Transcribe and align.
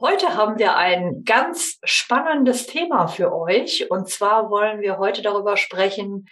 Heute 0.00 0.36
haben 0.36 0.60
wir 0.60 0.76
ein 0.76 1.24
ganz 1.24 1.80
spannendes 1.82 2.68
Thema 2.68 3.08
für 3.08 3.34
euch. 3.34 3.90
Und 3.90 4.08
zwar 4.08 4.48
wollen 4.48 4.80
wir 4.80 4.98
heute 4.98 5.22
darüber 5.22 5.56
sprechen, 5.56 6.26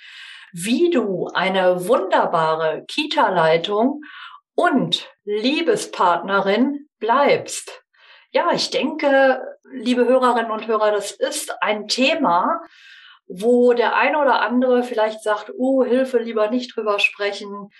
wie 0.52 0.88
du 0.88 1.26
eine 1.34 1.88
wunderbare 1.88 2.84
Kita-Leitung 2.86 4.02
und 4.54 5.10
Liebespartnerin 5.24 6.88
bleibst. 7.00 7.82
Ja, 8.30 8.52
ich 8.52 8.70
denke, 8.70 9.42
liebe 9.72 10.04
Hörerinnen 10.04 10.52
und 10.52 10.68
Hörer, 10.68 10.92
das 10.92 11.10
ist 11.10 11.60
ein 11.60 11.88
Thema, 11.88 12.60
wo 13.26 13.72
der 13.72 13.96
eine 13.96 14.20
oder 14.20 14.42
andere 14.42 14.84
vielleicht 14.84 15.24
sagt, 15.24 15.50
oh, 15.58 15.82
Hilfe, 15.82 16.18
lieber 16.18 16.50
nicht 16.50 16.76
drüber 16.76 17.00
sprechen 17.00 17.70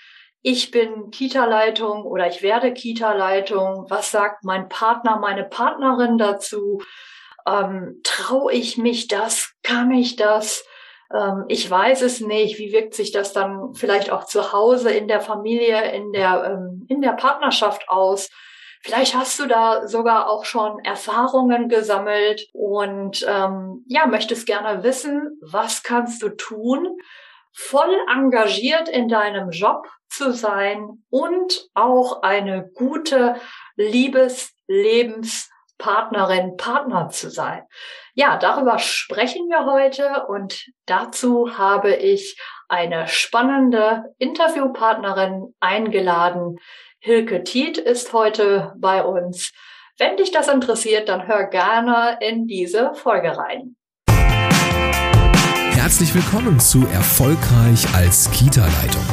ich 0.49 0.71
bin 0.71 1.11
Kita-Leitung 1.11 2.05
oder 2.05 2.29
ich 2.29 2.41
werde 2.41 2.73
Kita-Leitung. 2.73 3.87
Was 3.89 4.13
sagt 4.13 4.45
mein 4.45 4.69
Partner, 4.69 5.19
meine 5.19 5.43
Partnerin 5.43 6.19
dazu? 6.19 6.81
Ähm, 7.49 8.01
Traue 8.05 8.53
ich 8.53 8.79
mich 8.79 9.09
das? 9.09 9.55
Kann 9.65 9.91
ich 9.91 10.15
das? 10.15 10.65
Ähm, 11.13 11.47
ich 11.49 11.69
weiß 11.69 12.03
es 12.03 12.21
nicht. 12.21 12.61
Wie 12.61 12.71
wirkt 12.71 12.95
sich 12.95 13.11
das 13.11 13.33
dann 13.33 13.75
vielleicht 13.75 14.11
auch 14.11 14.23
zu 14.23 14.53
Hause 14.53 14.93
in 14.93 15.09
der 15.09 15.21
Familie, 15.21 15.91
in 15.91 16.13
der, 16.13 16.45
ähm, 16.45 16.87
in 16.89 17.01
der 17.01 17.15
Partnerschaft 17.15 17.89
aus? 17.89 18.31
Vielleicht 18.85 19.17
hast 19.17 19.41
du 19.41 19.49
da 19.49 19.89
sogar 19.89 20.31
auch 20.31 20.45
schon 20.45 20.79
Erfahrungen 20.85 21.69
gesammelt 21.69 22.47
und 22.53 23.27
ähm, 23.29 23.85
ja, 23.89 24.07
möchtest 24.07 24.47
gerne 24.47 24.85
wissen, 24.85 25.41
was 25.43 25.83
kannst 25.83 26.23
du 26.23 26.29
tun, 26.29 26.97
voll 27.57 27.99
engagiert 28.13 28.89
in 28.89 29.09
deinem 29.09 29.51
Job 29.51 29.89
zu 30.11 30.33
sein 30.33 31.03
und 31.09 31.69
auch 31.75 32.23
eine 32.23 32.69
gute 32.75 33.37
Liebes-, 33.77 34.53
Lebenspartnerin, 34.69 36.57
Partner 36.59 37.09
zu 37.09 37.31
sein. 37.31 37.63
Ja, 38.15 38.37
darüber 38.37 38.79
sprechen 38.79 39.49
wir 39.49 39.65
heute 39.65 40.27
und 40.27 40.67
dazu 40.85 41.57
habe 41.57 41.95
ich 41.95 42.39
eine 42.69 43.09
spannende 43.09 44.15
Interviewpartnerin 44.19 45.55
eingeladen. 45.59 46.59
Hilke 46.99 47.43
Tiet 47.43 47.79
ist 47.79 48.13
heute 48.13 48.75
bei 48.77 49.03
uns. 49.03 49.53
Wenn 49.99 50.19
dich 50.19 50.31
das 50.31 50.49
interessiert, 50.49 51.09
dann 51.09 51.27
hör 51.27 51.45
gerne 51.45 52.19
in 52.21 52.47
diese 52.47 52.93
Folge 52.95 53.37
rein. 53.37 53.77
Herzlich 55.87 56.17
willkommen 56.17 56.59
zu 56.59 56.85
Erfolgreich 56.89 57.87
als 57.95 58.29
Kita-Leitung. 58.33 59.05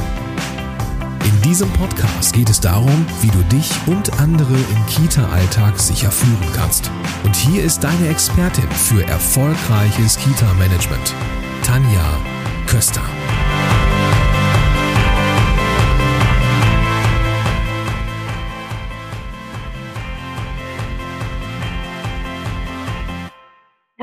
In 1.23 1.41
diesem 1.43 1.69
Podcast 1.73 2.33
geht 2.33 2.49
es 2.49 2.59
darum, 2.59 3.05
wie 3.21 3.27
du 3.27 3.43
dich 3.43 3.69
und 3.85 4.19
andere 4.19 4.55
im 4.55 4.85
Kita-Alltag 4.87 5.79
sicher 5.79 6.09
führen 6.09 6.51
kannst. 6.55 6.89
Und 7.25 7.35
hier 7.35 7.63
ist 7.63 7.83
deine 7.83 8.07
Expertin 8.07 8.71
für 8.71 9.05
erfolgreiches 9.05 10.17
Kita-Management, 10.17 11.13
Tanja 11.61 12.17
Köster. 12.65 13.03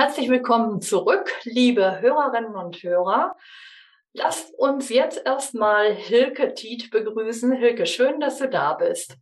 Herzlich 0.01 0.31
willkommen 0.31 0.81
zurück, 0.81 1.31
liebe 1.45 2.01
Hörerinnen 2.01 2.55
und 2.55 2.83
Hörer. 2.83 3.37
Lasst 4.15 4.51
uns 4.55 4.89
jetzt 4.89 5.20
erstmal 5.27 5.92
Hilke 5.92 6.55
Tiet 6.55 6.91
begrüßen. 6.91 7.53
Hilke, 7.53 7.84
schön, 7.84 8.19
dass 8.19 8.39
du 8.39 8.48
da 8.48 8.73
bist. 8.73 9.19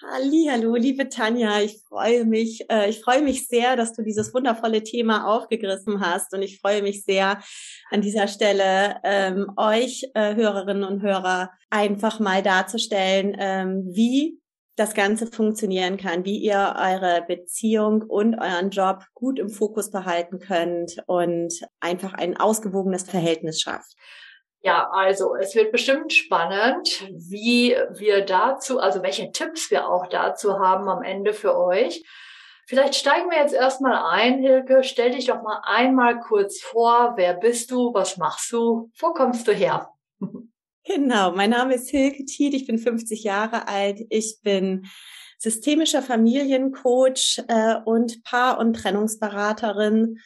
Hallo, 0.00 0.76
liebe 0.76 1.08
Tanja, 1.08 1.58
ich 1.62 1.82
freue 1.82 2.24
mich, 2.26 2.70
äh, 2.70 2.88
ich 2.88 3.00
freue 3.00 3.22
mich 3.22 3.48
sehr, 3.48 3.74
dass 3.74 3.92
du 3.92 4.04
dieses 4.04 4.32
wundervolle 4.32 4.84
Thema 4.84 5.26
aufgegriffen 5.26 5.98
hast 6.00 6.32
und 6.32 6.42
ich 6.42 6.60
freue 6.60 6.82
mich 6.82 7.02
sehr 7.02 7.40
an 7.90 8.00
dieser 8.00 8.28
Stelle 8.28 9.00
ähm, 9.02 9.50
euch 9.56 10.08
äh, 10.14 10.36
Hörerinnen 10.36 10.84
und 10.84 11.02
Hörer 11.02 11.50
einfach 11.70 12.20
mal 12.20 12.44
darzustellen, 12.44 13.36
ähm, 13.36 13.82
wie 13.88 14.38
das 14.78 14.94
Ganze 14.94 15.26
funktionieren 15.26 15.96
kann, 15.96 16.24
wie 16.24 16.38
ihr 16.38 16.76
eure 16.78 17.24
Beziehung 17.26 18.02
und 18.02 18.38
euren 18.38 18.70
Job 18.70 19.04
gut 19.12 19.38
im 19.38 19.48
Fokus 19.48 19.90
behalten 19.90 20.38
könnt 20.38 21.02
und 21.06 21.52
einfach 21.80 22.14
ein 22.14 22.36
ausgewogenes 22.36 23.02
Verhältnis 23.02 23.60
schafft. 23.60 23.96
Ja, 24.60 24.88
also 24.90 25.34
es 25.36 25.54
wird 25.54 25.72
bestimmt 25.72 26.12
spannend, 26.12 27.08
wie 27.10 27.76
wir 27.90 28.24
dazu, 28.24 28.80
also 28.80 29.02
welche 29.02 29.30
Tipps 29.32 29.70
wir 29.70 29.88
auch 29.88 30.06
dazu 30.08 30.58
haben 30.58 30.88
am 30.88 31.02
Ende 31.02 31.32
für 31.32 31.56
euch. 31.56 32.04
Vielleicht 32.66 32.96
steigen 32.96 33.30
wir 33.30 33.38
jetzt 33.38 33.54
erstmal 33.54 33.96
ein, 34.12 34.40
Hilke. 34.40 34.84
Stell 34.84 35.12
dich 35.12 35.26
doch 35.26 35.42
mal 35.42 35.62
einmal 35.64 36.20
kurz 36.20 36.60
vor. 36.60 37.14
Wer 37.16 37.34
bist 37.34 37.70
du? 37.70 37.94
Was 37.94 38.16
machst 38.18 38.52
du? 38.52 38.90
Wo 38.98 39.12
kommst 39.12 39.48
du 39.48 39.52
her? 39.52 39.88
Genau, 40.88 41.32
mein 41.32 41.50
Name 41.50 41.74
ist 41.74 41.90
Hilke 41.90 42.24
Tiet, 42.24 42.54
ich 42.54 42.66
bin 42.66 42.78
50 42.78 43.22
Jahre 43.22 43.68
alt, 43.68 44.00
ich 44.08 44.38
bin 44.42 44.86
systemischer 45.38 46.00
Familiencoach 46.00 47.42
äh, 47.46 47.74
und 47.84 48.24
Paar- 48.24 48.58
und 48.58 48.72
Trennungsberaterin 48.72 50.18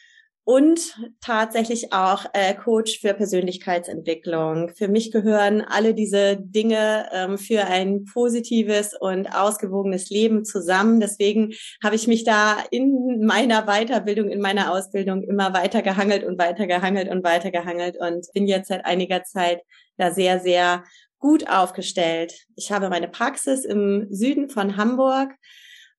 und 0.45 0.97
tatsächlich 1.19 1.91
auch 1.91 2.25
äh, 2.33 2.53
Coach 2.53 2.99
für 2.99 3.13
Persönlichkeitsentwicklung. 3.13 4.69
Für 4.69 4.87
mich 4.87 5.11
gehören 5.11 5.61
alle 5.61 5.93
diese 5.93 6.37
Dinge 6.37 7.09
ähm, 7.11 7.37
für 7.37 7.65
ein 7.65 8.05
positives 8.05 8.93
und 8.97 9.27
ausgewogenes 9.35 10.09
Leben 10.09 10.45
zusammen. 10.45 11.01
Deswegen 11.01 11.53
habe 11.83 11.95
ich 11.95 12.07
mich 12.07 12.23
da 12.23 12.57
in 12.71 13.25
meiner 13.25 13.65
Weiterbildung, 13.65 14.29
in 14.29 14.39
meiner 14.39 14.71
Ausbildung 14.71 15.23
immer 15.23 15.53
weiter 15.53 15.81
gehangelt 15.81 16.23
und 16.23 16.39
weiter 16.39 16.67
gehangelt 16.67 17.09
und 17.09 17.23
weiter 17.25 17.51
gehangelt 17.51 17.97
und 17.99 18.27
bin 18.33 18.47
jetzt 18.47 18.69
seit 18.69 18.85
einiger 18.85 19.23
Zeit 19.23 19.61
da 19.97 20.11
sehr, 20.11 20.39
sehr 20.39 20.83
gut 21.19 21.47
aufgestellt. 21.49 22.33
Ich 22.55 22.71
habe 22.71 22.89
meine 22.89 23.07
Praxis 23.07 23.63
im 23.65 24.07
Süden 24.09 24.49
von 24.49 24.77
Hamburg 24.77 25.31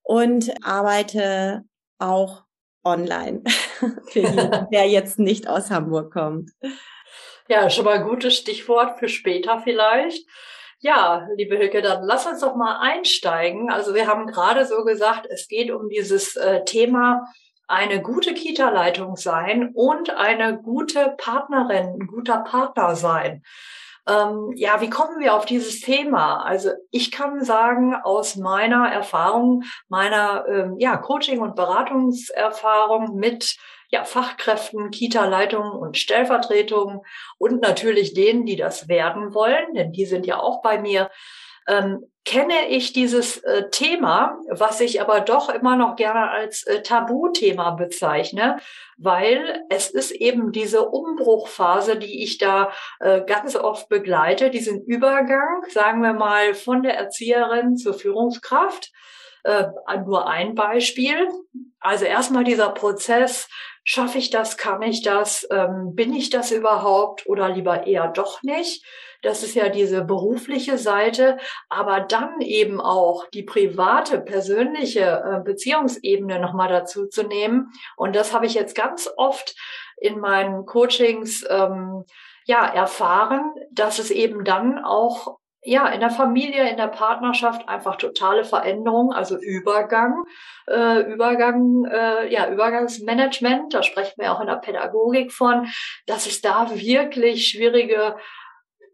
und 0.03 0.53
arbeite 0.63 1.63
auch 1.99 2.45
online 2.85 3.43
für 4.11 4.21
jeden, 4.21 4.69
der 4.71 4.89
jetzt 4.89 5.19
nicht 5.19 5.49
aus 5.49 5.71
Hamburg 5.71 6.13
kommt. 6.13 6.51
Ja, 7.49 7.69
schon 7.71 7.85
mal 7.85 7.99
ein 7.99 8.09
gutes 8.09 8.37
Stichwort 8.37 8.99
für 8.99 9.09
später 9.09 9.61
vielleicht. 9.61 10.27
Ja, 10.81 11.27
liebe 11.37 11.57
Hilke, 11.57 11.81
dann 11.81 12.05
lass 12.05 12.27
uns 12.27 12.41
doch 12.41 12.57
mal 12.57 12.79
einsteigen. 12.81 13.71
Also 13.71 13.95
wir 13.95 14.07
haben 14.07 14.27
gerade 14.27 14.67
so 14.67 14.85
gesagt, 14.85 15.27
es 15.31 15.49
geht 15.49 15.71
um 15.71 15.89
dieses 15.89 16.37
äh, 16.37 16.65
Thema 16.65 17.25
eine 17.67 18.03
gute 18.03 18.35
Kita-Leitung 18.35 19.17
sein 19.17 19.71
und 19.75 20.11
eine 20.11 20.61
gute 20.61 21.15
Partnerin, 21.17 21.97
ein 22.01 22.07
guter 22.07 22.39
Partner 22.39 22.95
sein. 22.95 23.43
Ähm, 24.07 24.53
ja, 24.55 24.81
wie 24.81 24.91
kommen 24.91 25.21
wir 25.21 25.35
auf 25.35 25.47
dieses 25.47 25.81
Thema? 25.81 26.43
Also 26.45 26.71
ich 26.91 27.11
kann 27.11 27.43
sagen, 27.45 27.95
aus 27.95 28.37
meiner 28.37 28.89
Erfahrung, 28.91 29.63
meiner 29.89 30.45
ähm, 30.47 30.77
ja, 30.79 30.97
Coaching- 30.97 31.41
und 31.41 31.57
Beratungserfahrung 31.57 33.17
mit 33.17 33.57
ja, 33.91 34.05
Fachkräften, 34.05 34.91
Kita-Leitungen 34.91 35.73
und 35.73 35.97
Stellvertretungen 35.97 37.01
und 37.39 37.63
natürlich 37.63 38.13
denen, 38.13 38.45
die 38.45 38.57
das 38.57 38.89
werden 38.89 39.35
wollen, 39.35 39.73
denn 39.75 39.93
die 39.93 40.05
sind 40.05 40.27
ja 40.27 40.39
auch 40.39 40.63
bei 40.63 40.81
mir, 40.81 41.11
ähm, 41.67 42.05
kenne 42.25 42.69
ich 42.69 42.93
dieses 42.93 43.39
äh, 43.39 43.69
Thema, 43.71 44.39
was 44.49 44.81
ich 44.81 45.01
aber 45.01 45.21
doch 45.21 45.51
immer 45.51 45.77
noch 45.77 45.97
gerne 45.97 46.31
als 46.31 46.63
äh, 46.67 46.83
Tabuthema 46.83 47.73
bezeichne, 47.73 48.57
weil 48.97 49.63
es 49.69 49.91
ist 49.91 50.11
eben 50.11 50.51
diese 50.51 50.89
Umbruchphase, 50.89 51.97
die 51.97 52.23
ich 52.23 52.39
da 52.39 52.73
äh, 53.01 53.23
ganz 53.27 53.57
oft 53.57 53.89
begleite, 53.89 54.51
diesen 54.51 54.85
Übergang, 54.85 55.65
sagen 55.69 56.01
wir 56.03 56.15
mal, 56.15 56.55
von 56.55 56.83
der 56.83 56.97
Erzieherin 56.97 57.77
zur 57.77 57.95
Führungskraft. 57.95 58.91
Äh, 59.43 59.67
nur 60.07 60.27
ein 60.27 60.55
Beispiel. 60.55 61.29
Also 61.79 62.07
erstmal 62.07 62.45
dieser 62.45 62.71
Prozess, 62.71 63.49
schaffe 63.85 64.17
ich 64.17 64.31
das, 64.31 64.57
kann 64.57 64.81
ich 64.81 65.03
das, 65.03 65.47
ähm, 65.51 65.95
bin 65.95 66.15
ich 66.15 66.31
das 66.31 66.51
überhaupt 66.51 67.27
oder 67.27 67.51
lieber 67.51 67.87
eher 67.87 68.09
doch 68.09 68.43
nicht. 68.43 68.85
Das 69.25 69.43
ist 69.43 69.55
ja 69.55 69.71
diese 69.71 70.05
berufliche 70.05 70.77
Seite, 70.77 71.39
aber 71.71 72.01
dann 72.01 72.41
eben 72.41 72.81
auch 72.81 73.27
die 73.31 73.43
private, 73.43 74.21
persönliche 74.21 75.01
äh, 75.01 75.41
Beziehungsebene 75.43 76.39
nochmal 76.39 76.69
dazu 76.69 77.07
zu 77.07 77.23
nehmen. 77.23 77.73
Und 77.97 78.15
das 78.15 78.35
habe 78.35 78.45
ich 78.47 78.55
jetzt 78.55 78.77
ganz 78.77 79.11
oft 79.17 79.57
in 79.97 80.21
meinen 80.21 80.67
Coachings 80.67 81.45
ähm, 81.49 82.05
ja 82.45 82.67
erfahren, 82.67 83.55
dass 83.73 83.99
es 83.99 84.11
eben 84.11 84.45
dann 84.45 84.85
auch 84.85 85.39
ja, 85.67 85.89
in 85.89 86.01
der 86.01 86.11
Familie, 86.11 86.69
in 86.69 86.77
der 86.77 86.89
Partnerschaft 86.89 87.67
einfach 87.69 87.97
totale 87.97 88.45
Veränderung, 88.45 89.13
also 89.13 89.39
Übergang, 89.39 90.25
äh, 90.67 91.01
Übergang, 91.11 91.87
äh, 91.87 92.31
ja, 92.31 92.51
Übergangsmanagement, 92.51 93.73
da 93.73 93.83
sprechen 93.83 94.15
wir 94.19 94.33
auch 94.33 94.41
in 94.41 94.47
der 94.47 94.57
Pädagogik 94.57 95.33
von, 95.33 95.67
dass 96.07 96.27
es 96.27 96.43
da 96.43 96.69
wirklich 96.71 97.49
schwierige 97.49 98.17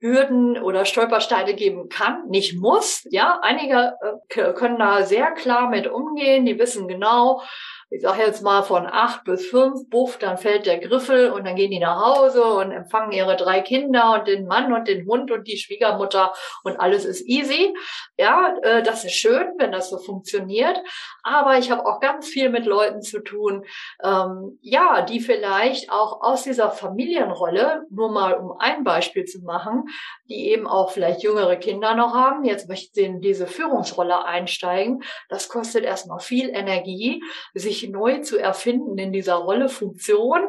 Hürden 0.01 0.57
oder 0.61 0.87
Stolpersteine 0.87 1.55
geben 1.55 1.89
kann, 1.89 2.27
nicht 2.29 2.59
muss. 2.59 3.07
Ja, 3.11 3.39
einige 3.43 3.95
äh, 4.29 4.53
können 4.55 4.79
da 4.79 5.03
sehr 5.05 5.31
klar 5.33 5.69
mit 5.69 5.87
umgehen, 5.87 6.47
die 6.47 6.59
wissen 6.59 6.89
genau, 6.89 7.43
ich 7.91 8.03
sage 8.03 8.23
jetzt 8.23 8.43
mal 8.43 8.63
von 8.63 8.87
acht 8.87 9.25
bis 9.25 9.47
fünf, 9.47 9.91
buff, 9.91 10.17
dann 10.17 10.39
fällt 10.39 10.67
der 10.67 10.79
Griffel 10.79 11.33
und 11.33 11.45
dann 11.45 11.57
gehen 11.57 11.73
die 11.73 11.81
nach 11.81 12.01
Hause 12.01 12.45
und 12.45 12.71
empfangen 12.71 13.11
ihre 13.11 13.35
drei 13.37 13.61
Kinder 13.61 14.15
und 14.15 14.29
den 14.29 14.47
Mann 14.47 14.73
und 14.73 14.87
den 14.87 15.07
Hund 15.07 15.33
und 15.33 15.49
die 15.49 15.57
Schwiegermutter 15.57 16.33
und 16.63 16.79
alles 16.79 17.05
ist 17.05 17.27
easy. 17.27 17.75
Ja, 18.17 18.55
äh, 18.63 18.85
das 18.85 19.05
ist 19.05 19.15
schön, 19.15 19.55
wenn 19.59 19.73
das 19.73 19.91
so 19.91 19.99
funktioniert. 19.99 20.79
Aber 21.25 21.59
ich 21.59 21.73
habe 21.73 21.85
auch 21.85 21.99
ganz 21.99 22.29
viel 22.29 22.49
mit 22.49 22.65
Leuten 22.65 23.03
zu 23.03 23.21
tun, 23.21 23.65
ähm, 24.05 24.59
ja, 24.63 25.03
die 25.03 25.19
vielleicht 25.19 25.91
auch 25.91 26.23
aus 26.23 26.45
dieser 26.45 26.71
Familienrolle, 26.71 27.87
nur 27.91 28.13
mal 28.13 28.35
um 28.35 28.53
ein 28.59 28.85
Beispiel 28.85 29.25
zu 29.25 29.41
machen, 29.41 29.89
die 30.29 30.51
eben 30.51 30.69
auch 30.69 30.93
vielleicht 30.93 31.25
jüngere 31.25 31.57
Kinder 31.57 31.97
noch 31.97 32.15
haben, 32.15 32.45
jetzt 32.45 32.69
möchten 32.69 32.95
sie 32.95 33.05
in 33.05 33.21
diese 33.21 33.49
Führungsrolle 33.49 34.25
einsteigen. 34.25 35.03
Das 35.29 35.49
kostet 35.49 35.85
erstmal 35.85 36.21
viel 36.21 36.51
Energie, 36.51 37.23
sich 37.53 37.80
sich 37.81 37.91
neu 37.91 38.19
zu 38.19 38.39
erfinden 38.39 38.99
in 38.99 39.13
dieser 39.13 39.37
Rolle 39.37 39.69
Funktion, 39.69 40.41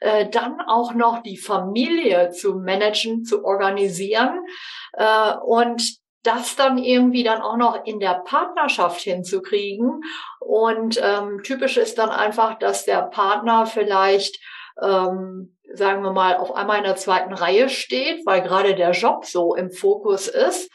äh, 0.00 0.28
dann 0.28 0.60
auch 0.66 0.94
noch 0.94 1.22
die 1.22 1.36
Familie 1.36 2.30
zu 2.30 2.56
managen, 2.56 3.24
zu 3.24 3.44
organisieren 3.44 4.40
äh, 4.94 5.34
und 5.44 5.82
das 6.22 6.56
dann 6.56 6.78
irgendwie 6.78 7.22
dann 7.22 7.40
auch 7.40 7.56
noch 7.56 7.84
in 7.84 8.00
der 8.00 8.22
Partnerschaft 8.24 9.00
hinzukriegen. 9.00 10.02
Und 10.40 11.00
ähm, 11.02 11.42
typisch 11.42 11.76
ist 11.76 11.96
dann 11.98 12.10
einfach, 12.10 12.58
dass 12.58 12.84
der 12.84 13.02
Partner 13.02 13.66
vielleicht 13.66 14.38
ähm, 14.82 15.56
sagen 15.74 16.02
wir 16.02 16.12
mal, 16.12 16.36
auf 16.36 16.54
einmal 16.54 16.78
in 16.78 16.84
der 16.84 16.96
zweiten 16.96 17.32
Reihe 17.32 17.68
steht, 17.68 18.24
weil 18.26 18.42
gerade 18.42 18.74
der 18.74 18.92
Job 18.92 19.24
so 19.24 19.54
im 19.54 19.70
Fokus 19.70 20.28
ist. 20.28 20.70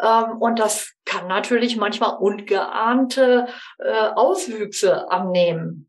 Ähm, 0.00 0.38
und 0.38 0.58
das 0.58 0.92
kann 1.04 1.26
natürlich 1.26 1.76
manchmal 1.76 2.16
ungeahnte 2.18 3.48
äh, 3.78 4.08
Auswüchse 4.14 5.10
annehmen. 5.10 5.88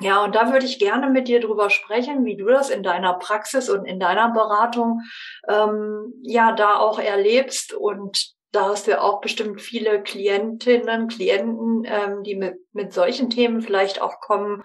Ja, 0.00 0.24
und 0.24 0.34
da 0.34 0.52
würde 0.52 0.66
ich 0.66 0.80
gerne 0.80 1.10
mit 1.10 1.28
dir 1.28 1.40
drüber 1.40 1.70
sprechen, 1.70 2.24
wie 2.24 2.36
du 2.36 2.46
das 2.46 2.70
in 2.70 2.82
deiner 2.82 3.14
Praxis 3.14 3.70
und 3.70 3.84
in 3.84 4.00
deiner 4.00 4.30
Beratung 4.30 5.02
ähm, 5.48 6.12
ja 6.22 6.52
da 6.52 6.76
auch 6.76 6.98
erlebst. 6.98 7.72
Und 7.72 8.31
da 8.52 8.66
hast 8.66 8.86
du 8.86 9.00
auch 9.00 9.20
bestimmt 9.20 9.60
viele 9.60 10.02
Klientinnen, 10.02 11.08
Klienten, 11.08 11.84
ähm, 11.86 12.22
die 12.22 12.36
mit, 12.36 12.56
mit 12.72 12.92
solchen 12.92 13.30
Themen 13.30 13.62
vielleicht 13.62 14.00
auch 14.00 14.20
kommen. 14.20 14.62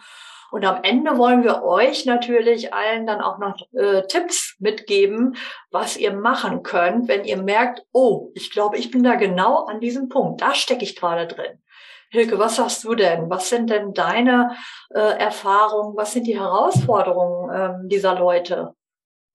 Und 0.51 0.65
am 0.65 0.83
Ende 0.83 1.17
wollen 1.17 1.43
wir 1.43 1.63
euch 1.63 2.05
natürlich 2.05 2.73
allen 2.73 3.05
dann 3.05 3.21
auch 3.21 3.37
noch 3.37 3.55
äh, 3.73 4.03
Tipps 4.07 4.55
mitgeben, 4.59 5.35
was 5.71 5.97
ihr 5.97 6.13
machen 6.13 6.63
könnt, 6.63 7.07
wenn 7.07 7.25
ihr 7.25 7.41
merkt, 7.41 7.85
oh, 7.91 8.31
ich 8.33 8.51
glaube, 8.51 8.77
ich 8.77 8.91
bin 8.91 9.03
da 9.03 9.15
genau 9.15 9.65
an 9.65 9.79
diesem 9.79 10.09
Punkt. 10.09 10.41
Da 10.41 10.53
stecke 10.53 10.83
ich 10.83 10.95
gerade 10.95 11.27
drin. 11.27 11.61
Hilke, 12.09 12.39
was 12.39 12.55
sagst 12.55 12.83
du 12.85 12.95
denn? 12.95 13.29
Was 13.29 13.49
sind 13.49 13.69
denn 13.69 13.93
deine 13.93 14.55
äh, 14.93 14.99
Erfahrungen? 14.99 15.97
Was 15.97 16.13
sind 16.13 16.25
die 16.25 16.39
Herausforderungen 16.39 17.51
ähm, 17.53 17.89
dieser 17.89 18.17
Leute? 18.17 18.76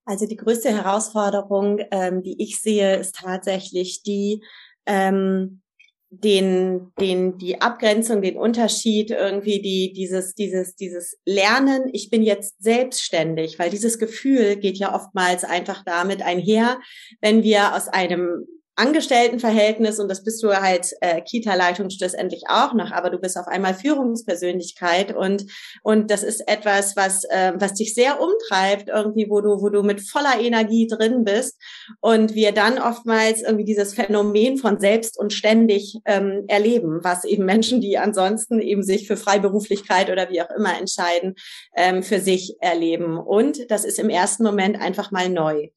Also 0.04 0.26
die 0.26 0.36
größte 0.36 0.70
Herausforderung, 0.70 1.80
ähm, 1.90 2.22
die 2.22 2.42
ich 2.42 2.60
sehe, 2.60 2.96
ist 2.96 3.16
tatsächlich 3.16 4.02
die, 4.02 4.42
ähm, 4.86 5.62
den, 6.10 6.92
den, 7.00 7.38
die 7.38 7.62
Abgrenzung, 7.62 8.20
den 8.20 8.36
Unterschied, 8.36 9.10
irgendwie 9.10 9.62
die, 9.62 9.92
dieses, 9.94 10.34
dieses, 10.34 10.74
dieses 10.74 11.18
Lernen, 11.24 11.88
ich 11.92 12.10
bin 12.10 12.22
jetzt 12.22 12.62
selbstständig, 12.62 13.58
weil 13.58 13.70
dieses 13.70 13.98
Gefühl 13.98 14.56
geht 14.56 14.76
ja 14.76 14.94
oftmals 14.94 15.44
einfach 15.44 15.82
damit 15.84 16.20
einher, 16.20 16.80
wenn 17.22 17.42
wir 17.42 17.74
aus 17.74 17.88
einem 17.88 18.46
Angestelltenverhältnis 18.76 19.98
und 19.98 20.08
das 20.08 20.24
bist 20.24 20.42
du 20.42 20.48
halt 20.48 20.92
äh, 21.00 21.20
Kita-Leitung 21.20 21.90
schlussendlich 21.90 22.44
auch 22.48 22.72
noch, 22.72 22.90
aber 22.90 23.10
du 23.10 23.18
bist 23.18 23.36
auf 23.36 23.46
einmal 23.46 23.74
Führungspersönlichkeit 23.74 25.14
und 25.14 25.44
und 25.82 26.10
das 26.10 26.22
ist 26.22 26.40
etwas, 26.48 26.96
was 26.96 27.24
äh, 27.24 27.52
was 27.56 27.74
dich 27.74 27.94
sehr 27.94 28.18
umtreibt 28.20 28.88
irgendwie, 28.88 29.28
wo 29.28 29.42
du 29.42 29.60
wo 29.60 29.68
du 29.68 29.82
mit 29.82 30.00
voller 30.00 30.40
Energie 30.40 30.86
drin 30.86 31.24
bist 31.24 31.60
und 32.00 32.34
wir 32.34 32.52
dann 32.52 32.78
oftmals 32.78 33.42
irgendwie 33.42 33.66
dieses 33.66 33.92
Phänomen 33.92 34.56
von 34.56 34.80
selbst 34.80 35.18
und 35.18 35.34
ständig 35.34 35.98
ähm, 36.06 36.44
erleben, 36.48 37.00
was 37.02 37.24
eben 37.24 37.44
Menschen, 37.44 37.82
die 37.82 37.98
ansonsten 37.98 38.58
eben 38.60 38.82
sich 38.82 39.06
für 39.06 39.18
Freiberuflichkeit 39.18 40.10
oder 40.10 40.30
wie 40.30 40.40
auch 40.40 40.50
immer 40.56 40.78
entscheiden, 40.78 41.34
ähm, 41.76 42.02
für 42.02 42.20
sich 42.20 42.56
erleben 42.60 43.18
und 43.18 43.70
das 43.70 43.84
ist 43.84 43.98
im 43.98 44.08
ersten 44.08 44.44
Moment 44.44 44.80
einfach 44.80 45.10
mal 45.10 45.28
neu. 45.28 45.68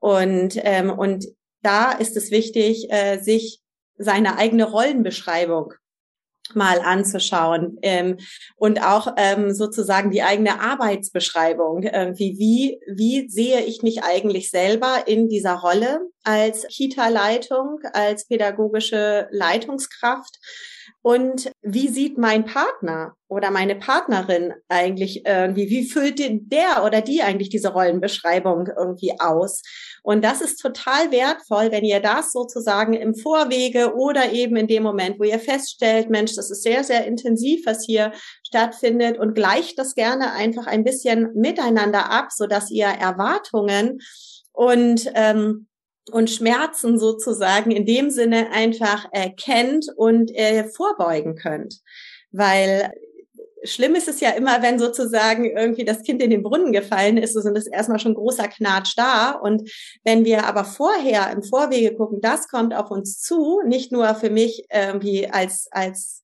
Und, 0.00 0.54
ähm, 0.62 0.90
und 0.90 1.26
da 1.68 1.92
ist 1.92 2.16
es 2.16 2.30
wichtig, 2.30 2.90
äh, 2.90 3.18
sich 3.18 3.60
seine 3.98 4.38
eigene 4.38 4.64
Rollenbeschreibung 4.64 5.74
mal 6.54 6.80
anzuschauen 6.80 7.76
ähm, 7.82 8.16
und 8.56 8.82
auch 8.82 9.12
ähm, 9.18 9.52
sozusagen 9.52 10.10
die 10.10 10.22
eigene 10.22 10.62
Arbeitsbeschreibung. 10.62 11.82
Irgendwie, 11.82 12.38
wie, 12.38 12.80
wie 12.90 13.28
sehe 13.28 13.60
ich 13.66 13.82
mich 13.82 14.02
eigentlich 14.02 14.50
selber 14.50 15.02
in 15.06 15.28
dieser 15.28 15.56
Rolle 15.56 16.00
als 16.24 16.66
Kita-Leitung, 16.68 17.80
als 17.92 18.26
pädagogische 18.26 19.28
Leitungskraft? 19.30 20.38
Und 21.02 21.50
wie 21.62 21.88
sieht 21.88 22.18
mein 22.18 22.44
Partner 22.44 23.14
oder 23.28 23.50
meine 23.50 23.76
Partnerin 23.76 24.54
eigentlich 24.68 25.24
irgendwie, 25.26 25.70
wie 25.70 25.84
füllt 25.84 26.18
der 26.18 26.84
oder 26.84 27.00
die 27.00 27.22
eigentlich 27.22 27.50
diese 27.50 27.72
Rollenbeschreibung 27.72 28.68
irgendwie 28.76 29.18
aus? 29.20 29.62
Und 30.02 30.24
das 30.24 30.40
ist 30.40 30.56
total 30.56 31.12
wertvoll, 31.12 31.70
wenn 31.70 31.84
ihr 31.84 32.00
das 32.00 32.32
sozusagen 32.32 32.94
im 32.94 33.14
Vorwege 33.14 33.94
oder 33.94 34.32
eben 34.32 34.56
in 34.56 34.66
dem 34.66 34.82
Moment, 34.82 35.18
wo 35.18 35.24
ihr 35.24 35.38
feststellt, 35.38 36.10
Mensch, 36.10 36.34
das 36.34 36.50
ist 36.50 36.62
sehr, 36.62 36.84
sehr 36.84 37.06
intensiv, 37.06 37.64
was 37.66 37.84
hier 37.84 38.12
stattfindet 38.46 39.18
und 39.18 39.34
gleicht 39.34 39.78
das 39.78 39.94
gerne 39.94 40.32
einfach 40.32 40.66
ein 40.66 40.84
bisschen 40.84 41.32
miteinander 41.34 42.10
ab, 42.10 42.28
so 42.32 42.46
dass 42.46 42.70
ihr 42.70 42.86
Erwartungen 42.86 44.00
und 44.52 45.08
ähm, 45.14 45.67
und 46.08 46.30
Schmerzen 46.30 46.98
sozusagen 46.98 47.70
in 47.70 47.86
dem 47.86 48.10
Sinne 48.10 48.50
einfach 48.52 49.06
erkennt 49.12 49.86
und 49.96 50.34
äh, 50.34 50.64
vorbeugen 50.64 51.36
könnt. 51.36 51.80
Weil 52.30 52.92
schlimm 53.64 53.94
ist 53.94 54.08
es 54.08 54.20
ja 54.20 54.30
immer, 54.30 54.62
wenn 54.62 54.78
sozusagen 54.78 55.44
irgendwie 55.44 55.84
das 55.84 56.02
Kind 56.02 56.22
in 56.22 56.30
den 56.30 56.42
Brunnen 56.42 56.72
gefallen 56.72 57.16
ist, 57.16 57.34
so 57.34 57.40
sind 57.40 57.56
es 57.56 57.66
erstmal 57.66 57.98
schon 57.98 58.14
großer 58.14 58.48
Knatsch 58.48 58.94
da. 58.96 59.32
Und 59.32 59.70
wenn 60.04 60.24
wir 60.24 60.46
aber 60.46 60.64
vorher 60.64 61.30
im 61.30 61.42
Vorwege 61.42 61.94
gucken, 61.94 62.20
das 62.20 62.48
kommt 62.48 62.74
auf 62.74 62.90
uns 62.90 63.20
zu, 63.20 63.60
nicht 63.64 63.92
nur 63.92 64.14
für 64.14 64.30
mich 64.30 64.66
irgendwie 64.72 65.28
als, 65.28 65.68
als 65.70 66.22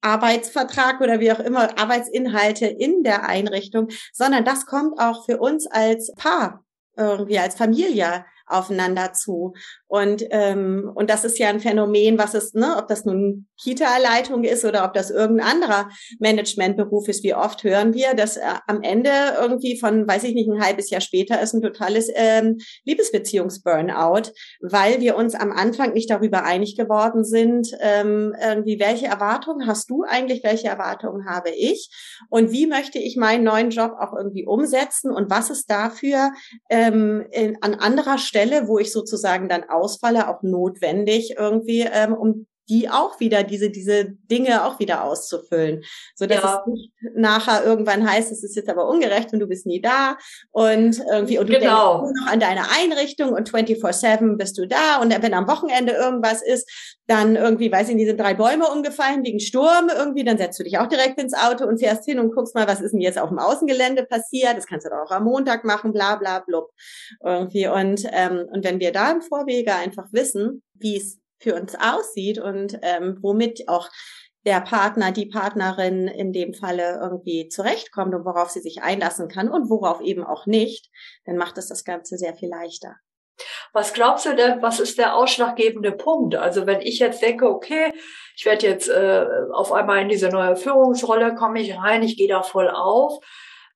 Arbeitsvertrag 0.00 1.00
oder 1.00 1.20
wie 1.20 1.32
auch 1.32 1.40
immer, 1.40 1.78
Arbeitsinhalte 1.78 2.66
in 2.66 3.02
der 3.02 3.28
Einrichtung, 3.28 3.88
sondern 4.12 4.44
das 4.44 4.66
kommt 4.66 5.00
auch 5.00 5.24
für 5.24 5.38
uns 5.38 5.66
als 5.66 6.12
Paar, 6.14 6.64
irgendwie 6.96 7.38
als 7.38 7.56
Familie 7.56 8.24
aufeinander 8.46 9.12
zu. 9.12 9.54
Und, 9.88 10.24
ähm, 10.30 10.90
und 10.94 11.10
das 11.10 11.24
ist 11.24 11.38
ja 11.38 11.48
ein 11.48 11.60
Phänomen, 11.60 12.18
was 12.18 12.34
es, 12.34 12.54
ne, 12.54 12.76
ob 12.78 12.88
das 12.88 13.04
nun 13.04 13.46
Kita-Leitung 13.60 14.44
ist 14.44 14.64
oder 14.64 14.84
ob 14.84 14.94
das 14.94 15.10
irgendein 15.10 15.46
anderer 15.46 15.88
Managementberuf 16.18 17.08
ist. 17.08 17.24
Wie 17.24 17.34
oft 17.34 17.64
hören 17.64 17.94
wir, 17.94 18.14
dass 18.14 18.36
äh, 18.36 18.42
am 18.66 18.82
Ende 18.82 19.10
irgendwie 19.40 19.78
von, 19.78 20.06
weiß 20.06 20.24
ich 20.24 20.34
nicht, 20.34 20.48
ein 20.48 20.62
halbes 20.62 20.90
Jahr 20.90 21.00
später 21.00 21.40
ist 21.40 21.54
ein 21.54 21.62
totales 21.62 22.08
ähm, 22.14 22.58
Liebesbeziehungs-Burnout, 22.84 24.32
weil 24.60 25.00
wir 25.00 25.16
uns 25.16 25.34
am 25.34 25.52
Anfang 25.52 25.92
nicht 25.92 26.10
darüber 26.10 26.44
einig 26.44 26.76
geworden 26.76 27.24
sind, 27.24 27.70
ähm, 27.80 28.34
irgendwie, 28.42 28.78
welche 28.78 29.06
Erwartungen 29.06 29.66
hast 29.66 29.90
du 29.90 30.04
eigentlich, 30.04 30.44
welche 30.44 30.68
Erwartungen 30.68 31.26
habe 31.28 31.50
ich 31.50 31.90
und 32.28 32.52
wie 32.52 32.66
möchte 32.66 32.98
ich 32.98 33.16
meinen 33.16 33.44
neuen 33.44 33.70
Job 33.70 33.92
auch 33.98 34.14
irgendwie 34.16 34.46
umsetzen 34.46 35.10
und 35.10 35.30
was 35.30 35.50
ist 35.50 35.70
dafür 35.70 36.32
ähm, 36.68 37.26
in, 37.30 37.56
an 37.62 37.74
anderer 37.74 38.18
Stelle, 38.18 38.35
wo 38.68 38.78
ich 38.78 38.92
sozusagen 38.92 39.48
dann 39.48 39.68
ausfalle, 39.68 40.28
auch 40.28 40.42
notwendig 40.42 41.34
irgendwie, 41.38 41.80
ähm, 41.80 42.14
um 42.14 42.46
die 42.68 42.88
auch 42.88 43.20
wieder, 43.20 43.42
diese, 43.42 43.70
diese 43.70 44.04
Dinge 44.30 44.64
auch 44.64 44.78
wieder 44.78 45.04
auszufüllen. 45.04 45.82
So 46.14 46.26
dass 46.26 46.42
ja. 46.42 46.60
es 46.60 46.72
nicht 46.72 46.92
nachher 47.14 47.64
irgendwann 47.64 48.08
heißt, 48.08 48.32
es 48.32 48.42
ist 48.42 48.56
jetzt 48.56 48.68
aber 48.68 48.88
ungerecht 48.88 49.32
und 49.32 49.40
du 49.40 49.46
bist 49.46 49.66
nie 49.66 49.80
da 49.80 50.16
und 50.50 51.02
irgendwie, 51.10 51.38
und 51.38 51.48
du 51.48 51.58
genau. 51.58 52.00
denkst 52.00 52.12
nur 52.12 52.24
noch 52.24 52.32
an 52.32 52.40
deine 52.40 52.70
Einrichtung 52.70 53.32
und 53.32 53.50
24-7 53.50 54.36
bist 54.36 54.58
du 54.58 54.66
da 54.66 55.00
und 55.00 55.10
wenn 55.22 55.34
am 55.34 55.48
Wochenende 55.48 55.92
irgendwas 55.92 56.42
ist, 56.42 56.68
dann 57.06 57.36
irgendwie, 57.36 57.70
weiß 57.70 57.88
ich 57.88 57.94
nicht, 57.94 58.06
sind 58.06 58.20
drei 58.20 58.34
Bäume 58.34 58.66
umgefallen 58.68 59.24
wegen 59.24 59.38
Sturm 59.38 59.88
irgendwie, 59.94 60.24
dann 60.24 60.38
setzt 60.38 60.58
du 60.58 60.64
dich 60.64 60.78
auch 60.78 60.88
direkt 60.88 61.20
ins 61.20 61.34
Auto 61.34 61.64
und 61.64 61.78
fährst 61.78 62.04
hin 62.04 62.18
und 62.18 62.34
guckst 62.34 62.54
mal, 62.54 62.66
was 62.66 62.80
ist 62.80 62.92
denn 62.92 63.00
jetzt 63.00 63.18
auf 63.18 63.28
dem 63.28 63.38
Außengelände 63.38 64.04
passiert. 64.04 64.56
Das 64.56 64.66
kannst 64.66 64.86
du 64.86 64.90
doch 64.90 65.06
auch 65.06 65.10
am 65.10 65.24
Montag 65.24 65.64
machen, 65.64 65.92
bla 65.92 66.16
bla 66.16 66.40
blub. 66.40 66.70
Irgendwie. 67.24 67.68
Und, 67.68 68.06
ähm, 68.12 68.46
und 68.50 68.64
wenn 68.64 68.80
wir 68.80 68.92
da 68.92 69.12
im 69.12 69.22
Vorwege 69.22 69.74
einfach 69.74 70.06
wissen, 70.12 70.62
wie 70.74 70.96
es 70.96 71.18
für 71.38 71.54
uns 71.54 71.74
aussieht 71.74 72.38
und 72.38 72.78
ähm, 72.82 73.18
womit 73.20 73.68
auch 73.68 73.88
der 74.46 74.60
Partner, 74.60 75.10
die 75.10 75.26
Partnerin 75.26 76.06
in 76.06 76.32
dem 76.32 76.54
Falle 76.54 77.00
irgendwie 77.02 77.48
zurechtkommt 77.48 78.14
und 78.14 78.24
worauf 78.24 78.48
sie 78.48 78.60
sich 78.60 78.82
einlassen 78.82 79.28
kann 79.28 79.50
und 79.50 79.68
worauf 79.68 80.00
eben 80.00 80.24
auch 80.24 80.46
nicht, 80.46 80.88
dann 81.24 81.36
macht 81.36 81.58
es 81.58 81.68
das 81.68 81.84
Ganze 81.84 82.16
sehr 82.16 82.34
viel 82.34 82.48
leichter. 82.48 82.94
Was 83.72 83.92
glaubst 83.92 84.24
du 84.24 84.34
denn, 84.34 84.62
was 84.62 84.80
ist 84.80 84.98
der 84.98 85.16
ausschlaggebende 85.16 85.92
Punkt? 85.92 86.36
Also 86.36 86.66
wenn 86.66 86.80
ich 86.80 87.00
jetzt 87.00 87.20
denke, 87.20 87.50
okay, 87.50 87.92
ich 88.36 88.46
werde 88.46 88.66
jetzt 88.66 88.88
äh, 88.88 89.26
auf 89.52 89.72
einmal 89.72 90.00
in 90.00 90.08
diese 90.08 90.28
neue 90.28 90.56
Führungsrolle, 90.56 91.34
komme 91.34 91.60
ich 91.60 91.76
rein, 91.76 92.02
ich 92.02 92.16
gehe 92.16 92.28
da 92.28 92.42
voll 92.42 92.70
auf. 92.70 93.18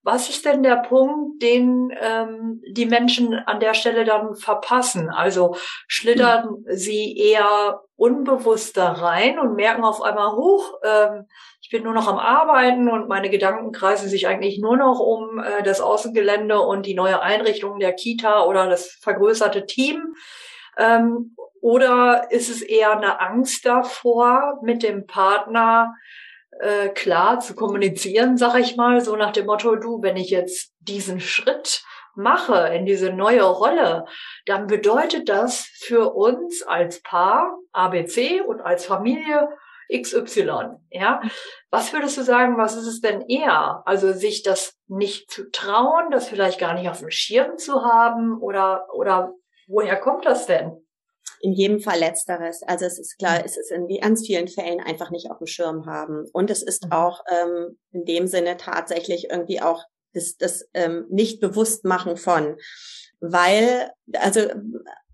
Was 0.03 0.31
ist 0.31 0.47
denn 0.47 0.63
der 0.63 0.77
Punkt, 0.77 1.43
den 1.43 1.93
ähm, 2.01 2.63
die 2.67 2.87
Menschen 2.87 3.35
an 3.35 3.61
der 3.61 3.75
Stelle 3.75 4.05
dann 4.05 4.35
verpassen? 4.35 5.11
Also 5.11 5.57
schlittern 5.89 6.65
sie 6.69 7.17
eher 7.19 7.83
unbewusst 7.97 8.79
da 8.79 8.93
rein 8.93 9.39
und 9.39 9.57
merken 9.57 9.85
auf 9.85 10.01
einmal, 10.01 10.33
hoch, 10.33 10.73
ähm, 10.83 11.27
ich 11.61 11.69
bin 11.69 11.83
nur 11.83 11.93
noch 11.93 12.09
am 12.09 12.19
Arbeiten 12.19 12.89
und 12.89 13.09
meine 13.09 13.29
Gedanken 13.29 13.73
kreisen 13.73 14.09
sich 14.09 14.27
eigentlich 14.27 14.59
nur 14.59 14.79
noch 14.79 15.01
um 15.01 15.39
äh, 15.39 15.63
das 15.63 15.83
Außengelände 15.83 16.61
und 16.61 16.87
die 16.87 16.95
neue 16.95 17.21
Einrichtung 17.21 17.79
der 17.79 17.93
Kita 17.93 18.45
oder 18.45 18.69
das 18.69 18.99
vergrößerte 19.03 19.67
Team. 19.67 20.15
Ähm, 20.79 21.37
oder 21.61 22.29
ist 22.31 22.49
es 22.49 22.63
eher 22.63 22.93
eine 22.93 23.21
Angst 23.21 23.67
davor, 23.67 24.59
mit 24.63 24.83
dem 24.83 25.07
Partner 25.07 25.95
äh, 26.59 26.89
klar 26.89 27.41
zu 27.41 27.55
kommunizieren, 27.55 28.37
sag 28.37 28.59
ich 28.59 28.77
mal, 28.77 29.01
so 29.01 29.17
nach 29.17 29.33
dem 29.33 29.47
Motto, 29.47 29.77
du, 29.77 30.03
wenn 30.03 30.17
ich 30.17 30.31
jetzt 30.31 30.73
diesen 30.81 31.21
Schritt 31.21 31.83
mache 32.15 32.69
in 32.75 32.87
diese 32.87 33.13
neue 33.13 33.45
Rolle, 33.45 34.05
dann 34.47 34.67
bedeutet 34.67 35.29
das 35.29 35.69
für 35.79 36.13
uns 36.15 36.63
als 36.63 37.03
Paar 37.03 37.57
ABC 37.73 38.41
und 38.41 38.61
als 38.61 38.87
Familie 38.87 39.49
XY, 39.93 40.77
ja. 40.91 41.21
Was 41.71 41.93
würdest 41.93 42.17
du 42.17 42.23
sagen, 42.23 42.57
was 42.57 42.77
ist 42.77 42.87
es 42.87 43.01
denn 43.01 43.23
eher? 43.23 43.83
Also 43.87 44.13
sich 44.13 44.43
das 44.43 44.79
nicht 44.87 45.31
zu 45.31 45.51
trauen, 45.51 46.11
das 46.11 46.29
vielleicht 46.29 46.61
gar 46.61 46.75
nicht 46.75 46.89
auf 46.89 47.01
dem 47.01 47.11
Schirm 47.11 47.59
zu 47.59 47.85
haben 47.85 48.39
oder, 48.41 48.87
oder 48.93 49.35
woher 49.67 49.97
kommt 49.97 50.27
das 50.27 50.47
denn? 50.47 50.85
In 51.41 51.53
jedem 51.53 51.81
Fall 51.81 51.99
letzteres. 51.99 52.63
Also 52.63 52.85
es 52.85 52.99
ist 52.99 53.19
klar, 53.19 53.39
mhm. 53.39 53.45
es 53.45 53.57
ist 53.57 53.71
in 53.71 53.89
ganz 54.01 54.27
vielen 54.27 54.49
Fällen 54.49 54.81
einfach 54.81 55.11
nicht 55.11 55.31
auf 55.31 55.39
dem 55.39 55.47
Schirm 55.47 55.87
haben. 55.87 56.27
Und 56.33 56.51
es 56.51 56.63
ist 56.63 56.87
mhm. 56.87 56.93
auch 56.93 57.23
ähm, 57.31 57.79
in 57.93 58.05
dem 58.05 58.27
Sinne 58.27 58.57
tatsächlich 58.57 59.31
irgendwie 59.31 59.61
auch 59.61 59.85
das, 60.13 60.37
das 60.37 60.69
ähm, 60.75 61.07
nicht 61.09 61.41
bewusst 61.41 61.85
machen 61.85 62.17
von. 62.17 62.57
Weil, 63.21 63.91
also 64.15 64.41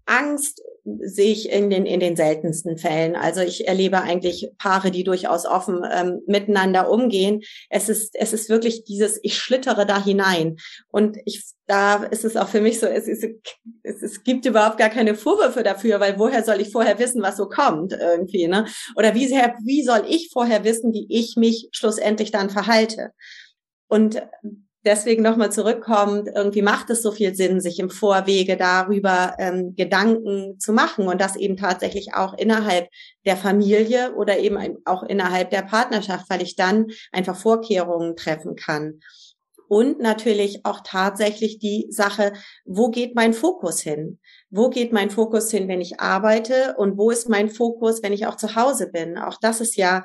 Angst 0.06 0.62
sehe 1.00 1.32
ich 1.32 1.50
in 1.50 1.68
den, 1.68 1.84
in 1.84 1.98
den 1.98 2.14
seltensten 2.14 2.78
Fällen. 2.78 3.16
Also 3.16 3.40
ich 3.40 3.66
erlebe 3.66 4.00
eigentlich 4.02 4.52
Paare, 4.56 4.92
die 4.92 5.02
durchaus 5.02 5.44
offen 5.44 5.82
ähm, 5.92 6.20
miteinander 6.26 6.90
umgehen. 6.90 7.42
Es 7.70 7.88
ist, 7.88 8.14
es 8.14 8.32
ist 8.32 8.48
wirklich 8.48 8.84
dieses, 8.84 9.18
ich 9.22 9.36
schlittere 9.36 9.84
da 9.84 10.02
hinein. 10.02 10.56
Und 10.88 11.18
ich, 11.24 11.44
da 11.66 12.04
ist 12.04 12.24
es 12.24 12.36
auch 12.36 12.48
für 12.48 12.60
mich 12.60 12.78
so, 12.78 12.86
es, 12.86 13.08
ist, 13.08 13.24
es, 13.82 14.00
es 14.02 14.22
gibt 14.22 14.46
überhaupt 14.46 14.78
gar 14.78 14.90
keine 14.90 15.16
Vorwürfe 15.16 15.64
dafür, 15.64 15.98
weil 15.98 16.18
woher 16.20 16.44
soll 16.44 16.60
ich 16.60 16.70
vorher 16.70 17.00
wissen, 17.00 17.20
was 17.20 17.36
so 17.36 17.48
kommt 17.48 17.92
irgendwie, 17.92 18.46
ne? 18.46 18.66
Oder 18.94 19.14
wie, 19.14 19.26
sehr, 19.26 19.56
wie 19.64 19.82
soll 19.82 20.04
ich 20.08 20.30
vorher 20.32 20.62
wissen, 20.62 20.92
wie 20.92 21.06
ich 21.10 21.34
mich 21.36 21.68
schlussendlich 21.72 22.30
dann 22.30 22.48
verhalte? 22.48 23.10
Und 23.88 24.22
deswegen 24.86 25.22
nochmal 25.22 25.52
zurückkommt, 25.52 26.28
irgendwie 26.34 26.62
macht 26.62 26.88
es 26.90 27.02
so 27.02 27.10
viel 27.12 27.34
Sinn, 27.34 27.60
sich 27.60 27.78
im 27.78 27.90
Vorwege 27.90 28.56
darüber 28.56 29.34
ähm, 29.38 29.74
Gedanken 29.76 30.58
zu 30.58 30.72
machen 30.72 31.08
und 31.08 31.20
das 31.20 31.36
eben 31.36 31.56
tatsächlich 31.56 32.14
auch 32.14 32.32
innerhalb 32.34 32.88
der 33.26 33.36
Familie 33.36 34.14
oder 34.14 34.38
eben 34.38 34.78
auch 34.84 35.02
innerhalb 35.02 35.50
der 35.50 35.62
Partnerschaft, 35.62 36.30
weil 36.30 36.42
ich 36.42 36.56
dann 36.56 36.86
einfach 37.12 37.36
Vorkehrungen 37.36 38.16
treffen 38.16 38.54
kann. 38.54 39.00
Und 39.68 39.98
natürlich 39.98 40.64
auch 40.64 40.80
tatsächlich 40.84 41.58
die 41.58 41.88
Sache, 41.90 42.32
wo 42.64 42.88
geht 42.88 43.16
mein 43.16 43.34
Fokus 43.34 43.80
hin? 43.80 44.20
Wo 44.48 44.70
geht 44.70 44.92
mein 44.92 45.10
Fokus 45.10 45.50
hin, 45.50 45.66
wenn 45.66 45.80
ich 45.80 45.98
arbeite? 45.98 46.76
Und 46.78 46.96
wo 46.96 47.10
ist 47.10 47.28
mein 47.28 47.48
Fokus, 47.48 48.00
wenn 48.02 48.12
ich 48.12 48.26
auch 48.28 48.36
zu 48.36 48.54
Hause 48.54 48.88
bin? 48.92 49.18
Auch 49.18 49.38
das 49.40 49.60
ist 49.60 49.76
ja 49.76 50.04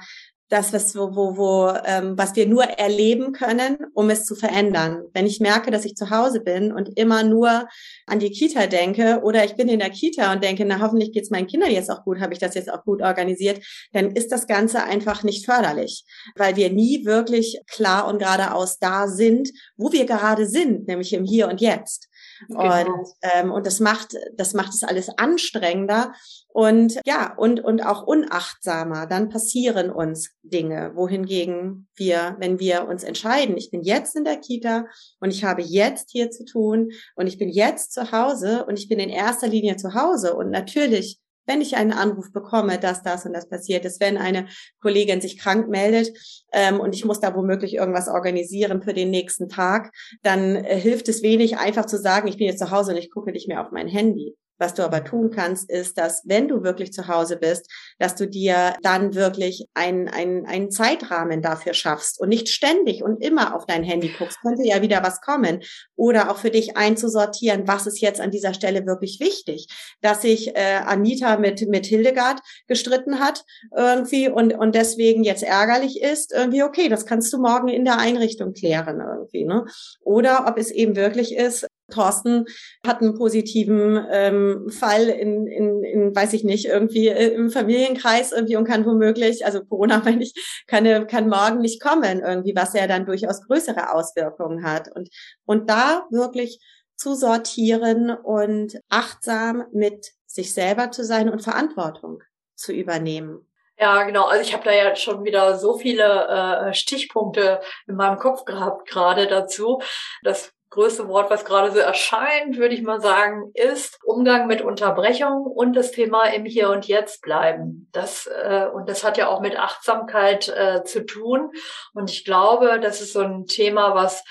das, 0.51 0.74
was, 0.74 0.96
wo, 0.96 1.15
wo, 1.15 1.38
wo, 1.38 1.74
ähm, 1.86 2.17
was 2.17 2.36
wir 2.36 2.46
nur 2.46 2.63
erleben 2.63 3.31
können, 3.31 3.77
um 3.93 4.10
es 4.10 4.25
zu 4.25 4.36
verändern. 4.36 5.03
Wenn 5.13 5.25
ich 5.25 5.39
merke, 5.39 5.72
dass 5.72 5.86
ich 5.86 5.96
zu 5.96 6.10
Hause 6.10 6.41
bin 6.41 6.74
und 6.74 6.98
immer 7.00 7.24
nur 7.24 7.70
an 8.05 8.20
die 8.20 8.31
Kita 8.31 8.67
denke 8.67 9.22
oder 9.24 9.46
ich 9.46 9.55
bin 9.55 9.70
in 9.70 9.79
der 9.79 9.89
Kita 9.89 10.34
und 10.34 10.43
denke, 10.43 10.65
na 10.65 10.81
hoffentlich 10.81 11.13
geht's 11.13 11.29
meinen 11.29 11.48
Kindern 11.48 11.72
jetzt 11.72 11.89
auch 11.89 12.03
gut, 12.03 12.20
habe 12.20 12.34
ich 12.34 12.39
das 12.39 12.53
jetzt 12.55 12.70
auch 12.70 12.84
gut 12.84 13.01
organisiert, 13.01 13.63
dann 13.93 14.12
ist 14.12 14.31
das 14.31 14.46
Ganze 14.46 14.84
einfach 14.84 15.24
nicht 15.24 15.46
förderlich, 15.46 16.03
weil 16.36 16.58
wir 16.58 16.70
nie 16.70 17.05
wirklich 17.05 17.62
klar 17.67 18.08
und 18.08 18.20
geradeaus 18.20 18.77
da 18.77 19.08
sind, 19.08 19.50
wo 19.77 19.93
wir 19.93 20.05
gerade 20.05 20.46
sind, 20.46 20.86
nämlich 20.88 21.13
im 21.13 21.24
Hier 21.24 21.48
und 21.48 21.62
Jetzt. 21.62 22.10
Genau. 22.48 22.62
Und, 22.62 23.07
ähm, 23.21 23.51
und 23.51 23.65
das 23.65 23.79
macht, 23.79 24.17
das 24.36 24.53
macht 24.53 24.74
es 24.74 24.83
alles 24.83 25.10
anstrengender 25.17 26.13
und 26.48 27.00
ja, 27.05 27.33
und, 27.38 27.63
und 27.63 27.81
auch 27.81 28.03
unachtsamer. 28.03 29.07
Dann 29.07 29.29
passieren 29.29 29.89
uns 29.89 30.31
Dinge, 30.43 30.91
wohingegen 30.95 31.88
wir, 31.95 32.36
wenn 32.39 32.60
wir 32.60 32.88
uns 32.88 33.03
entscheiden, 33.03 33.57
ich 33.57 33.71
bin 33.71 33.81
jetzt 33.83 34.15
in 34.15 34.24
der 34.24 34.38
Kita 34.38 34.86
und 35.19 35.31
ich 35.31 35.43
habe 35.43 35.62
jetzt 35.62 36.10
hier 36.12 36.31
zu 36.31 36.45
tun 36.45 36.91
und 37.15 37.27
ich 37.27 37.38
bin 37.38 37.50
jetzt 37.50 37.93
zu 37.93 38.12
Hause 38.12 38.65
und 38.65 38.77
ich 38.77 38.89
bin 38.89 39.00
in 39.00 39.10
erster 39.10 39.48
Linie 39.48 39.77
zu 39.77 39.93
Hause 39.93 40.36
und 40.36 40.50
natürlich 40.50 41.20
wenn 41.45 41.62
ich 41.62 41.75
einen 41.75 41.93
Anruf 41.93 42.31
bekomme, 42.31 42.79
dass 42.79 43.03
das 43.03 43.25
und 43.25 43.33
das 43.33 43.50
passiert 43.50 43.86
ist, 43.86 44.00
wenn 44.00 44.17
eine 44.17 44.48
Kollegin 44.81 45.21
sich 45.21 45.38
krank 45.38 45.69
meldet 45.69 46.12
ähm, 46.51 46.79
und 46.79 46.95
ich 46.95 47.05
muss 47.05 47.19
da 47.19 47.36
womöglich 47.36 47.75
irgendwas 47.75 48.07
organisieren 48.07 48.81
für 48.81 48.93
den 48.93 49.10
nächsten 49.10 49.50
Tag, 49.50 49.91
dann 50.21 50.55
äh, 50.55 50.79
hilft 50.79 51.07
es 51.10 51.24
wenig, 51.24 51.57
einfach 51.57 51.86
zu 51.86 51.98
sagen, 51.98 52.27
ich 52.27 52.38
bin 52.38 52.48
jetzt 52.48 52.60
zu 52.60 52.71
Hause 52.71 52.91
und 52.91 52.98
ich 52.98 53.12
gucke 53.12 53.31
nicht 53.31 53.48
mehr 53.48 53.62
auf 53.62 53.71
mein 53.71 53.88
Handy. 53.88 54.36
Was 54.61 54.75
du 54.75 54.83
aber 54.83 55.03
tun 55.03 55.31
kannst, 55.31 55.71
ist, 55.71 55.97
dass 55.97 56.21
wenn 56.23 56.47
du 56.47 56.61
wirklich 56.61 56.93
zu 56.93 57.07
Hause 57.07 57.37
bist, 57.37 57.67
dass 57.97 58.13
du 58.13 58.27
dir 58.27 58.75
dann 58.83 59.15
wirklich 59.15 59.65
einen, 59.73 60.07
einen, 60.07 60.45
einen 60.45 60.69
Zeitrahmen 60.69 61.41
dafür 61.41 61.73
schaffst 61.73 62.21
und 62.21 62.29
nicht 62.29 62.47
ständig 62.47 63.01
und 63.01 63.23
immer 63.23 63.55
auf 63.55 63.65
dein 63.65 63.81
Handy 63.81 64.13
guckst. 64.15 64.39
Könnte 64.43 64.63
ja 64.63 64.83
wieder 64.83 65.01
was 65.01 65.19
kommen. 65.19 65.61
Oder 65.95 66.29
auch 66.29 66.37
für 66.37 66.51
dich 66.51 66.77
einzusortieren, 66.77 67.67
was 67.67 67.87
ist 67.87 68.01
jetzt 68.01 68.21
an 68.21 68.29
dieser 68.29 68.53
Stelle 68.53 68.85
wirklich 68.85 69.19
wichtig. 69.19 69.65
Dass 70.01 70.21
sich 70.21 70.55
äh, 70.55 70.81
Anita 70.85 71.37
mit, 71.37 71.67
mit 71.67 71.87
Hildegard 71.87 72.39
gestritten 72.67 73.19
hat 73.19 73.43
irgendwie 73.75 74.29
und, 74.29 74.53
und 74.53 74.75
deswegen 74.75 75.23
jetzt 75.23 75.41
ärgerlich 75.41 76.03
ist, 76.03 76.33
irgendwie, 76.33 76.61
okay, 76.61 76.87
das 76.87 77.07
kannst 77.07 77.33
du 77.33 77.39
morgen 77.39 77.67
in 77.67 77.83
der 77.83 77.97
Einrichtung 77.97 78.53
klären 78.53 79.01
irgendwie. 79.01 79.43
Ne? 79.43 79.65
Oder 80.03 80.45
ob 80.47 80.59
es 80.59 80.69
eben 80.69 80.95
wirklich 80.95 81.35
ist, 81.35 81.65
Thorsten 81.91 82.45
hat 82.86 83.01
einen 83.01 83.17
positiven 83.17 84.03
ähm, 84.10 84.69
Fall 84.69 85.10
in, 85.10 85.45
in, 85.48 85.83
in, 85.83 86.15
weiß 86.15 86.33
ich 86.33 86.43
nicht, 86.43 86.65
irgendwie 86.65 87.10
äh, 87.10 87.33
im 87.33 87.51
Familienkreis 87.51 88.31
irgendwie 88.31 88.55
und 88.55 88.65
kann 88.65 88.86
womöglich, 88.86 89.45
also 89.45 89.63
Corona 89.63 90.01
meine 90.05 90.24
ich, 90.24 90.33
kann, 90.67 91.07
kann 91.07 91.29
morgen 91.29 91.60
nicht 91.60 91.81
kommen 91.81 92.21
irgendwie, 92.21 92.55
was 92.55 92.74
ja 92.74 92.88
dann 92.88 93.05
durchaus 93.05 93.45
größere 93.45 93.93
Auswirkungen 93.93 94.63
hat. 94.63 94.89
Und, 94.95 95.10
und 95.45 95.69
da 95.69 96.05
wirklich 96.10 96.60
zu 96.95 97.15
sortieren 97.15 98.12
und 98.12 98.79
achtsam 98.89 99.65
mit 99.71 100.12
sich 100.25 100.53
selber 100.53 100.91
zu 100.91 101.03
sein 101.03 101.29
und 101.29 101.41
Verantwortung 101.41 102.24
zu 102.55 102.71
übernehmen. 102.71 103.48
Ja, 103.81 104.03
genau. 104.03 104.25
Also 104.25 104.43
ich 104.43 104.53
habe 104.53 104.63
da 104.63 104.71
ja 104.71 104.95
schon 104.95 105.24
wieder 105.24 105.57
so 105.57 105.75
viele 105.75 106.27
äh, 106.27 106.74
Stichpunkte 106.75 107.62
in 107.88 107.95
meinem 107.95 108.19
Kopf 108.19 108.45
gehabt 108.45 108.88
gerade 108.88 109.25
dazu. 109.25 109.81
Das 110.21 110.53
größte 110.71 111.07
Wort, 111.07 111.29
was 111.29 111.45
gerade 111.45 111.71
so 111.71 111.79
erscheint, 111.79 112.57
würde 112.57 112.73
ich 112.73 112.81
mal 112.81 113.01
sagen, 113.01 113.51
ist 113.53 113.99
Umgang 114.03 114.47
mit 114.47 114.61
Unterbrechung 114.61 115.43
und 115.43 115.73
das 115.73 115.91
Thema 115.91 116.23
im 116.33 116.45
Hier 116.45 116.69
und 116.69 116.87
Jetzt 116.87 117.21
bleiben. 117.21 117.89
Das 117.91 118.27
äh, 118.27 118.67
und 118.73 118.89
das 118.89 119.03
hat 119.03 119.17
ja 119.17 119.27
auch 119.27 119.41
mit 119.41 119.59
Achtsamkeit 119.59 120.47
äh, 120.47 120.83
zu 120.83 121.05
tun. 121.05 121.51
Und 121.93 122.09
ich 122.09 122.25
glaube, 122.25 122.79
das 122.79 123.01
ist 123.01 123.13
so 123.13 123.19
ein 123.19 123.45
Thema, 123.45 123.95
was 123.95 124.23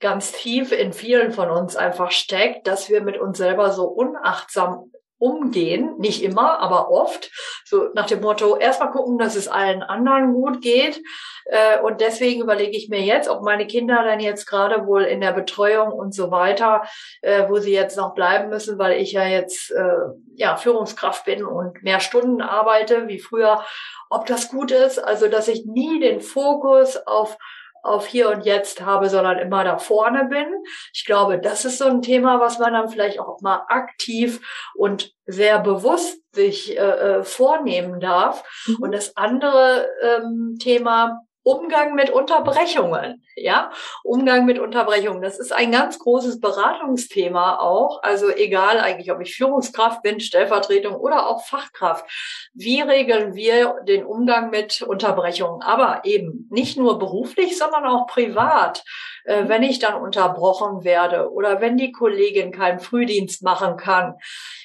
ganz 0.00 0.32
tief 0.32 0.72
in 0.72 0.92
vielen 0.92 1.32
von 1.32 1.50
uns 1.50 1.76
einfach 1.76 2.10
steckt, 2.10 2.66
dass 2.66 2.88
wir 2.88 3.02
mit 3.02 3.18
uns 3.18 3.38
selber 3.38 3.70
so 3.70 3.84
unachtsam 3.84 4.90
umgehen, 5.18 5.94
nicht 5.98 6.22
immer, 6.22 6.58
aber 6.58 6.90
oft, 6.90 7.30
so 7.64 7.88
nach 7.94 8.06
dem 8.06 8.20
Motto, 8.20 8.56
erstmal 8.56 8.90
gucken, 8.90 9.18
dass 9.18 9.36
es 9.36 9.48
allen 9.48 9.82
anderen 9.82 10.34
gut 10.34 10.60
geht. 10.60 11.00
Äh, 11.46 11.80
und 11.80 12.00
deswegen 12.00 12.42
überlege 12.42 12.76
ich 12.76 12.88
mir 12.88 13.00
jetzt, 13.00 13.28
ob 13.28 13.42
meine 13.42 13.66
Kinder 13.66 14.02
dann 14.04 14.20
jetzt 14.20 14.46
gerade 14.46 14.86
wohl 14.86 15.02
in 15.02 15.20
der 15.20 15.32
Betreuung 15.32 15.92
und 15.92 16.14
so 16.14 16.30
weiter, 16.30 16.82
äh, 17.22 17.48
wo 17.48 17.58
sie 17.58 17.72
jetzt 17.72 17.96
noch 17.96 18.14
bleiben 18.14 18.48
müssen, 18.48 18.78
weil 18.78 19.00
ich 19.00 19.12
ja 19.12 19.24
jetzt 19.24 19.70
äh, 19.70 19.96
ja 20.34 20.56
Führungskraft 20.56 21.24
bin 21.24 21.44
und 21.44 21.82
mehr 21.82 22.00
Stunden 22.00 22.40
arbeite 22.40 23.08
wie 23.08 23.18
früher, 23.18 23.64
ob 24.10 24.26
das 24.26 24.48
gut 24.48 24.70
ist. 24.70 24.98
Also, 24.98 25.28
dass 25.28 25.48
ich 25.48 25.64
nie 25.66 26.00
den 26.00 26.20
Fokus 26.20 26.96
auf 27.06 27.36
auf 27.84 28.06
hier 28.06 28.30
und 28.30 28.46
jetzt 28.46 28.80
habe, 28.80 29.10
sondern 29.10 29.38
immer 29.38 29.62
da 29.62 29.76
vorne 29.78 30.24
bin. 30.24 30.46
Ich 30.92 31.04
glaube, 31.04 31.38
das 31.38 31.64
ist 31.66 31.78
so 31.78 31.84
ein 31.84 32.00
Thema, 32.00 32.40
was 32.40 32.58
man 32.58 32.72
dann 32.72 32.88
vielleicht 32.88 33.20
auch 33.20 33.40
mal 33.42 33.66
aktiv 33.68 34.40
und 34.74 35.12
sehr 35.26 35.58
bewusst 35.58 36.18
sich 36.32 36.78
äh, 36.78 37.22
vornehmen 37.22 38.00
darf. 38.00 38.42
Mhm. 38.66 38.76
Und 38.80 38.92
das 38.92 39.16
andere 39.16 39.86
ähm, 40.02 40.56
Thema, 40.58 41.20
Umgang 41.44 41.94
mit 41.94 42.10
Unterbrechungen, 42.10 43.22
ja, 43.36 43.70
Umgang 44.02 44.46
mit 44.46 44.58
Unterbrechungen. 44.58 45.22
Das 45.22 45.38
ist 45.38 45.52
ein 45.52 45.70
ganz 45.70 45.98
großes 45.98 46.40
Beratungsthema 46.40 47.58
auch. 47.58 48.02
Also 48.02 48.30
egal 48.30 48.80
eigentlich, 48.80 49.12
ob 49.12 49.20
ich 49.20 49.36
Führungskraft 49.36 50.02
bin, 50.02 50.20
Stellvertretung 50.20 50.96
oder 50.96 51.28
auch 51.28 51.44
Fachkraft. 51.44 52.06
Wie 52.54 52.80
regeln 52.80 53.34
wir 53.34 53.76
den 53.86 54.06
Umgang 54.06 54.48
mit 54.50 54.80
Unterbrechungen? 54.80 55.62
Aber 55.62 56.00
eben 56.04 56.48
nicht 56.50 56.78
nur 56.78 56.98
beruflich, 56.98 57.58
sondern 57.58 57.86
auch 57.86 58.06
privat. 58.06 58.82
Äh, 59.24 59.48
wenn 59.48 59.62
ich 59.62 59.78
dann 59.78 60.00
unterbrochen 60.00 60.84
werde 60.84 61.30
oder 61.30 61.60
wenn 61.60 61.76
die 61.76 61.92
Kollegin 61.92 62.52
keinen 62.52 62.80
Frühdienst 62.80 63.42
machen 63.42 63.76
kann, 63.76 64.14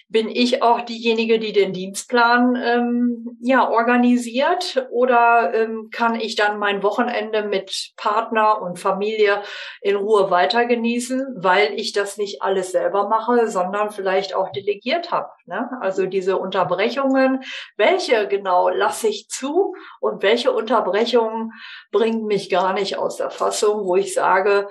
bin 0.10 0.28
ich 0.28 0.64
auch 0.64 0.82
diejenige, 0.82 1.38
die 1.38 1.54
den 1.54 1.72
Dienstplan 1.72 2.56
ähm, 2.56 3.38
ja 3.42 3.70
organisiert 3.70 4.88
oder 4.90 5.54
ähm, 5.54 5.90
kann 5.92 6.20
ich 6.20 6.36
dann 6.36 6.58
mein 6.58 6.82
Wochenende 6.82 7.44
mit 7.44 7.92
Partner 7.96 8.60
und 8.60 8.80
Familie 8.80 9.44
in 9.82 9.96
Ruhe 9.96 10.32
weiter 10.32 10.66
genießen, 10.66 11.36
weil 11.38 11.80
ich 11.80 11.94
das 11.94 12.18
nicht 12.18 12.42
alles 12.42 12.72
selber 12.72 13.08
mache, 13.08 13.48
sondern 13.50 13.92
vielleicht 13.92 14.34
auch 14.36 14.52
delegiert 14.52 15.12
habe. 15.12 15.30
Ne? 15.46 15.70
Also 15.80 16.08
diese 16.08 16.38
Unterbrechungen, 16.38 17.44
welche 17.78 18.28
genau 18.28 18.70
lasse 18.70 19.08
ich 19.08 19.30
zu 19.30 19.76
und 20.00 20.24
welche 20.24 20.52
Unterbrechungen 20.52 21.54
bringen 21.92 22.26
mich 22.26 22.50
gar 22.50 22.74
nicht 22.74 22.98
aus 22.98 23.18
der 23.18 23.30
Fassung, 23.30 23.86
wo 23.86 23.96
ich 23.96 24.16
sage, 24.16 24.68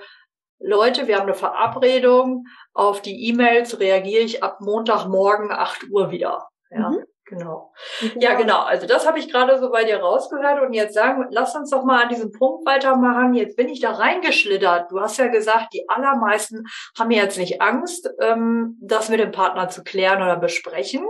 Leute, 0.59 1.07
wir 1.07 1.15
haben 1.15 1.23
eine 1.23 1.33
Verabredung, 1.33 2.45
auf 2.73 3.01
die 3.01 3.29
E-Mails 3.29 3.79
reagiere 3.79 4.23
ich 4.23 4.43
ab 4.43 4.59
Montagmorgen 4.59 5.51
8 5.51 5.89
Uhr 5.89 6.11
wieder. 6.11 6.49
Ja, 6.69 6.89
mhm. 6.89 7.03
genau. 7.25 7.73
Ja, 8.19 8.33
genau. 8.35 8.59
Also 8.59 8.85
das 8.85 9.07
habe 9.07 9.19
ich 9.19 9.31
gerade 9.31 9.57
so 9.57 9.71
bei 9.71 9.85
dir 9.85 10.01
rausgehört 10.01 10.61
und 10.61 10.73
jetzt 10.73 10.93
sagen, 10.93 11.25
lass 11.29 11.55
uns 11.55 11.69
doch 11.69 11.85
mal 11.85 12.03
an 12.03 12.09
diesem 12.09 12.33
Punkt 12.33 12.65
weitermachen. 12.67 13.33
Jetzt 13.35 13.55
bin 13.55 13.69
ich 13.69 13.79
da 13.79 13.91
reingeschlittert. 13.91 14.91
Du 14.91 14.99
hast 14.99 15.17
ja 15.17 15.27
gesagt, 15.27 15.73
die 15.73 15.87
allermeisten 15.87 16.65
haben 16.97 17.11
jetzt 17.11 17.37
nicht 17.37 17.61
Angst, 17.61 18.09
ähm, 18.19 18.77
das 18.81 19.09
mit 19.09 19.21
dem 19.21 19.31
Partner 19.31 19.69
zu 19.69 19.83
klären 19.83 20.21
oder 20.21 20.35
besprechen, 20.35 21.05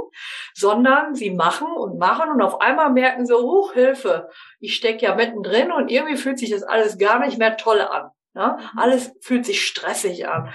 sondern 0.54 1.16
sie 1.16 1.32
machen 1.32 1.72
und 1.76 1.98
machen 1.98 2.30
und 2.32 2.42
auf 2.42 2.62
einmal 2.62 2.92
merken 2.92 3.26
sie, 3.26 3.36
hoch 3.36 3.74
Hilfe, 3.74 4.30
ich 4.60 4.76
stecke 4.76 5.06
ja 5.06 5.16
mittendrin 5.16 5.72
und 5.72 5.90
irgendwie 5.90 6.18
fühlt 6.18 6.38
sich 6.38 6.52
das 6.52 6.64
alles 6.64 7.00
gar 7.00 7.20
nicht 7.20 7.40
mehr 7.40 7.58
toll 7.58 7.82
an. 7.82 8.12
Ne? 8.34 8.58
Mhm. 8.60 8.80
Alles 8.80 9.12
fühlt 9.22 9.46
sich 9.46 9.66
stressig 9.66 10.28
an. 10.28 10.52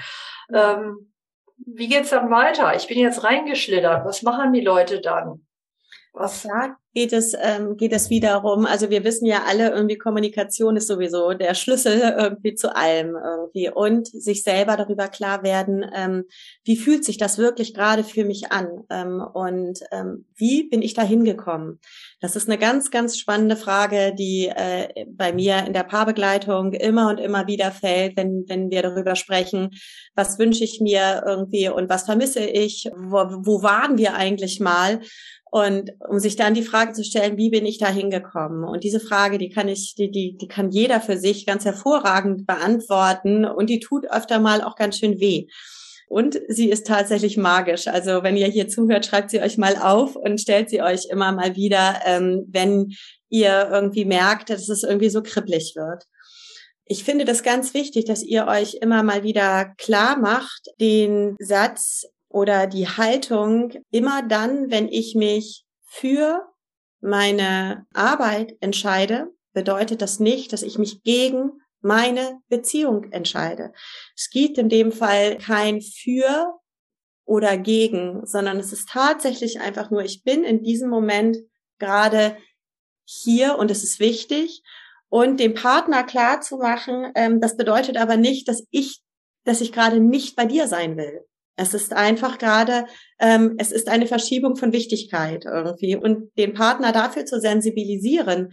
Ähm, 0.52 1.12
wie 1.56 1.88
geht's 1.88 2.10
dann 2.10 2.30
weiter? 2.30 2.74
Ich 2.74 2.88
bin 2.88 2.98
jetzt 2.98 3.24
reingeschlittert. 3.24 4.04
Was 4.04 4.22
machen 4.22 4.52
die 4.52 4.60
Leute 4.60 5.00
dann? 5.00 5.46
Was? 6.12 6.44
Ja, 6.44 6.76
geht 6.94 7.12
es, 7.12 7.34
ähm, 7.40 7.76
geht 7.76 7.92
es 7.92 8.08
wiederum, 8.08 8.66
also 8.66 8.88
wir 8.88 9.02
wissen 9.02 9.26
ja 9.26 9.42
alle, 9.46 9.70
irgendwie 9.70 9.98
Kommunikation 9.98 10.76
ist 10.76 10.86
sowieso 10.86 11.34
der 11.34 11.54
Schlüssel 11.54 12.14
irgendwie 12.16 12.54
zu 12.54 12.74
allem 12.74 13.16
irgendwie 13.16 13.68
und 13.68 14.06
sich 14.06 14.44
selber 14.44 14.76
darüber 14.76 15.08
klar 15.08 15.42
werden, 15.42 15.84
ähm, 15.94 16.24
wie 16.64 16.76
fühlt 16.76 17.04
sich 17.04 17.18
das 17.18 17.36
wirklich 17.38 17.74
gerade 17.74 18.04
für 18.04 18.24
mich 18.24 18.52
an 18.52 18.84
ähm, 18.90 19.20
und 19.34 19.80
ähm, 19.90 20.24
wie 20.36 20.68
bin 20.68 20.82
ich 20.82 20.94
da 20.94 21.02
hingekommen? 21.02 21.80
Das 22.20 22.36
ist 22.36 22.48
eine 22.48 22.58
ganz, 22.58 22.92
ganz 22.92 23.18
spannende 23.18 23.56
Frage, 23.56 24.14
die 24.16 24.46
äh, 24.54 25.04
bei 25.08 25.32
mir 25.32 25.66
in 25.66 25.72
der 25.72 25.82
Paarbegleitung 25.82 26.72
immer 26.72 27.10
und 27.10 27.18
immer 27.18 27.48
wieder 27.48 27.72
fällt, 27.72 28.16
wenn, 28.16 28.44
wenn 28.46 28.70
wir 28.70 28.82
darüber 28.82 29.16
sprechen, 29.16 29.70
was 30.14 30.38
wünsche 30.38 30.62
ich 30.62 30.80
mir 30.80 31.24
irgendwie 31.26 31.68
und 31.68 31.90
was 31.90 32.04
vermisse 32.04 32.46
ich, 32.46 32.88
wo, 32.96 33.26
wo 33.44 33.62
waren 33.62 33.98
wir 33.98 34.14
eigentlich 34.14 34.60
mal? 34.60 35.00
Und 35.54 35.92
um 36.00 36.18
sich 36.18 36.34
dann 36.34 36.54
die 36.54 36.64
Frage 36.64 36.94
zu 36.94 37.04
stellen, 37.04 37.36
wie 37.36 37.48
bin 37.48 37.64
ich 37.64 37.78
da 37.78 37.86
hingekommen? 37.86 38.64
Und 38.64 38.82
diese 38.82 38.98
Frage, 38.98 39.38
die 39.38 39.50
kann 39.50 39.68
ich, 39.68 39.94
die, 39.94 40.10
die, 40.10 40.36
die 40.36 40.48
kann 40.48 40.72
jeder 40.72 41.00
für 41.00 41.16
sich 41.16 41.46
ganz 41.46 41.64
hervorragend 41.64 42.44
beantworten 42.44 43.44
und 43.44 43.70
die 43.70 43.78
tut 43.78 44.04
öfter 44.10 44.40
mal 44.40 44.62
auch 44.62 44.74
ganz 44.74 44.98
schön 44.98 45.20
weh. 45.20 45.46
Und 46.08 46.40
sie 46.48 46.70
ist 46.70 46.88
tatsächlich 46.88 47.36
magisch. 47.36 47.86
Also 47.86 48.24
wenn 48.24 48.36
ihr 48.36 48.48
hier 48.48 48.66
zuhört, 48.66 49.06
schreibt 49.06 49.30
sie 49.30 49.40
euch 49.40 49.56
mal 49.56 49.76
auf 49.76 50.16
und 50.16 50.40
stellt 50.40 50.70
sie 50.70 50.82
euch 50.82 51.06
immer 51.08 51.30
mal 51.30 51.54
wieder, 51.54 52.00
ähm, 52.04 52.46
wenn 52.48 52.92
ihr 53.28 53.68
irgendwie 53.70 54.06
merkt, 54.06 54.50
dass 54.50 54.68
es 54.68 54.82
irgendwie 54.82 55.10
so 55.10 55.22
kribbelig 55.22 55.74
wird. 55.76 56.02
Ich 56.84 57.04
finde 57.04 57.24
das 57.24 57.44
ganz 57.44 57.74
wichtig, 57.74 58.06
dass 58.06 58.24
ihr 58.24 58.48
euch 58.48 58.78
immer 58.80 59.04
mal 59.04 59.22
wieder 59.22 59.72
klar 59.78 60.18
macht, 60.18 60.66
den 60.80 61.36
Satz, 61.38 62.06
oder 62.34 62.66
die 62.66 62.88
Haltung 62.88 63.72
immer 63.92 64.26
dann, 64.26 64.68
wenn 64.68 64.88
ich 64.88 65.14
mich 65.14 65.64
für 65.84 66.44
meine 67.00 67.86
Arbeit 67.94 68.56
entscheide, 68.58 69.28
bedeutet 69.52 70.02
das 70.02 70.18
nicht, 70.18 70.52
dass 70.52 70.64
ich 70.64 70.76
mich 70.76 71.04
gegen 71.04 71.52
meine 71.80 72.40
Beziehung 72.48 73.12
entscheide. 73.12 73.72
Es 74.16 74.30
gibt 74.30 74.58
in 74.58 74.68
dem 74.68 74.90
Fall 74.90 75.38
kein 75.38 75.80
für 75.80 76.58
oder 77.24 77.56
gegen, 77.56 78.26
sondern 78.26 78.58
es 78.58 78.72
ist 78.72 78.88
tatsächlich 78.88 79.60
einfach 79.60 79.92
nur, 79.92 80.02
ich 80.02 80.24
bin 80.24 80.42
in 80.42 80.64
diesem 80.64 80.90
Moment 80.90 81.36
gerade 81.78 82.36
hier 83.04 83.58
und 83.58 83.70
es 83.70 83.84
ist 83.84 84.00
wichtig. 84.00 84.64
Und 85.08 85.38
dem 85.38 85.54
Partner 85.54 86.02
klar 86.02 86.40
zu 86.40 86.56
machen, 86.56 87.12
ähm, 87.14 87.40
das 87.40 87.56
bedeutet 87.56 87.96
aber 87.96 88.16
nicht, 88.16 88.48
dass 88.48 88.66
ich, 88.70 89.02
dass 89.44 89.60
ich 89.60 89.70
gerade 89.70 90.00
nicht 90.00 90.34
bei 90.34 90.46
dir 90.46 90.66
sein 90.66 90.96
will. 90.96 91.24
Es 91.56 91.74
ist 91.74 91.92
einfach 91.92 92.38
gerade, 92.38 92.86
ähm, 93.20 93.54
es 93.58 93.70
ist 93.70 93.88
eine 93.88 94.06
Verschiebung 94.06 94.56
von 94.56 94.72
Wichtigkeit 94.72 95.44
irgendwie. 95.44 95.96
Und 95.96 96.36
den 96.36 96.54
Partner 96.54 96.92
dafür 96.92 97.24
zu 97.24 97.40
sensibilisieren 97.40 98.52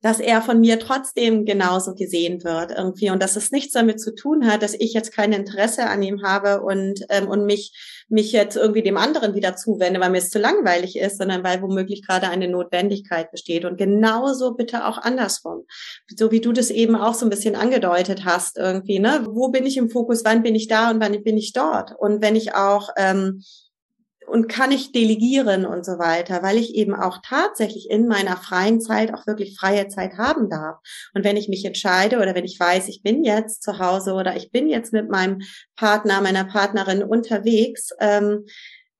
dass 0.00 0.20
er 0.20 0.42
von 0.42 0.60
mir 0.60 0.78
trotzdem 0.78 1.44
genauso 1.44 1.94
gesehen 1.94 2.44
wird 2.44 2.70
irgendwie 2.70 3.10
und 3.10 3.22
dass 3.22 3.36
es 3.36 3.50
nichts 3.50 3.72
damit 3.72 4.00
zu 4.00 4.14
tun 4.14 4.46
hat, 4.46 4.62
dass 4.62 4.74
ich 4.74 4.92
jetzt 4.92 5.12
kein 5.12 5.32
Interesse 5.32 5.86
an 5.86 6.02
ihm 6.02 6.22
habe 6.22 6.62
und 6.62 7.04
ähm, 7.10 7.28
und 7.28 7.46
mich 7.46 8.04
mich 8.08 8.32
jetzt 8.32 8.56
irgendwie 8.56 8.82
dem 8.82 8.96
anderen 8.96 9.34
wieder 9.34 9.56
zuwende, 9.56 10.00
weil 10.00 10.10
mir 10.10 10.18
es 10.18 10.30
zu 10.30 10.38
langweilig 10.38 10.96
ist, 10.96 11.18
sondern 11.18 11.44
weil 11.44 11.60
womöglich 11.60 12.06
gerade 12.06 12.28
eine 12.28 12.48
Notwendigkeit 12.48 13.30
besteht 13.30 13.64
und 13.64 13.76
genauso 13.76 14.54
bitte 14.54 14.86
auch 14.86 14.98
andersrum, 14.98 15.64
so 16.16 16.30
wie 16.30 16.40
du 16.40 16.52
das 16.52 16.70
eben 16.70 16.96
auch 16.96 17.14
so 17.14 17.26
ein 17.26 17.30
bisschen 17.30 17.56
angedeutet 17.56 18.24
hast 18.24 18.56
irgendwie, 18.56 18.98
ne? 18.98 19.26
Wo 19.28 19.48
bin 19.48 19.66
ich 19.66 19.76
im 19.76 19.90
Fokus? 19.90 20.24
Wann 20.24 20.42
bin 20.42 20.54
ich 20.54 20.68
da 20.68 20.90
und 20.90 21.00
wann 21.00 21.22
bin 21.22 21.36
ich 21.36 21.52
dort? 21.52 21.92
Und 21.98 22.22
wenn 22.22 22.36
ich 22.36 22.54
auch 22.54 22.90
ähm, 22.96 23.42
und 24.28 24.48
kann 24.48 24.72
ich 24.72 24.92
delegieren 24.92 25.66
und 25.66 25.84
so 25.84 25.98
weiter, 25.98 26.42
weil 26.42 26.58
ich 26.58 26.74
eben 26.74 26.94
auch 26.94 27.18
tatsächlich 27.22 27.90
in 27.90 28.06
meiner 28.06 28.36
freien 28.36 28.80
Zeit 28.80 29.12
auch 29.14 29.26
wirklich 29.26 29.58
freie 29.58 29.88
Zeit 29.88 30.18
haben 30.18 30.48
darf. 30.48 30.76
Und 31.14 31.24
wenn 31.24 31.36
ich 31.36 31.48
mich 31.48 31.64
entscheide 31.64 32.18
oder 32.18 32.34
wenn 32.34 32.44
ich 32.44 32.58
weiß, 32.58 32.88
ich 32.88 33.02
bin 33.02 33.24
jetzt 33.24 33.62
zu 33.62 33.78
Hause 33.78 34.14
oder 34.14 34.36
ich 34.36 34.50
bin 34.50 34.68
jetzt 34.68 34.92
mit 34.92 35.08
meinem 35.08 35.40
Partner, 35.76 36.20
meiner 36.20 36.44
Partnerin 36.44 37.02
unterwegs, 37.02 37.90
ähm, 38.00 38.44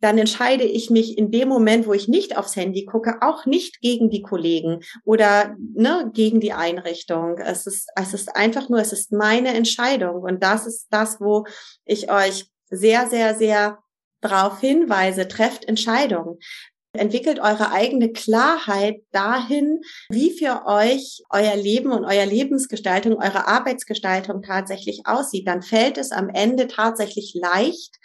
dann 0.00 0.18
entscheide 0.18 0.64
ich 0.64 0.90
mich 0.90 1.18
in 1.18 1.30
dem 1.30 1.48
Moment, 1.48 1.86
wo 1.86 1.92
ich 1.92 2.08
nicht 2.08 2.36
aufs 2.36 2.54
Handy 2.54 2.84
gucke, 2.84 3.16
auch 3.20 3.46
nicht 3.46 3.80
gegen 3.80 4.10
die 4.10 4.22
Kollegen 4.22 4.80
oder 5.04 5.56
ne, 5.74 6.10
gegen 6.14 6.40
die 6.40 6.52
Einrichtung. 6.52 7.38
Es 7.38 7.66
ist, 7.66 7.88
es 7.96 8.14
ist 8.14 8.36
einfach 8.36 8.68
nur, 8.68 8.78
es 8.78 8.92
ist 8.92 9.12
meine 9.12 9.54
Entscheidung. 9.54 10.22
Und 10.22 10.42
das 10.42 10.66
ist 10.66 10.86
das, 10.90 11.20
wo 11.20 11.46
ich 11.84 12.10
euch 12.12 12.46
sehr, 12.70 13.08
sehr, 13.08 13.34
sehr 13.34 13.78
darauf 14.20 14.60
hinweise, 14.60 15.28
trefft 15.28 15.64
Entscheidungen. 15.64 16.38
Entwickelt 16.94 17.38
eure 17.38 17.70
eigene 17.70 18.12
Klarheit 18.12 19.02
dahin, 19.12 19.80
wie 20.08 20.36
für 20.36 20.64
euch 20.66 21.22
euer 21.30 21.54
Leben 21.54 21.92
und 21.92 22.04
euer 22.04 22.24
Lebensgestaltung, 22.26 23.14
eure 23.22 23.46
Arbeitsgestaltung 23.46 24.42
tatsächlich 24.42 25.02
aussieht. 25.04 25.46
Dann 25.46 25.62
fällt 25.62 25.98
es 25.98 26.12
am 26.12 26.30
Ende 26.30 26.66
tatsächlich 26.66 27.34
leicht, 27.34 27.96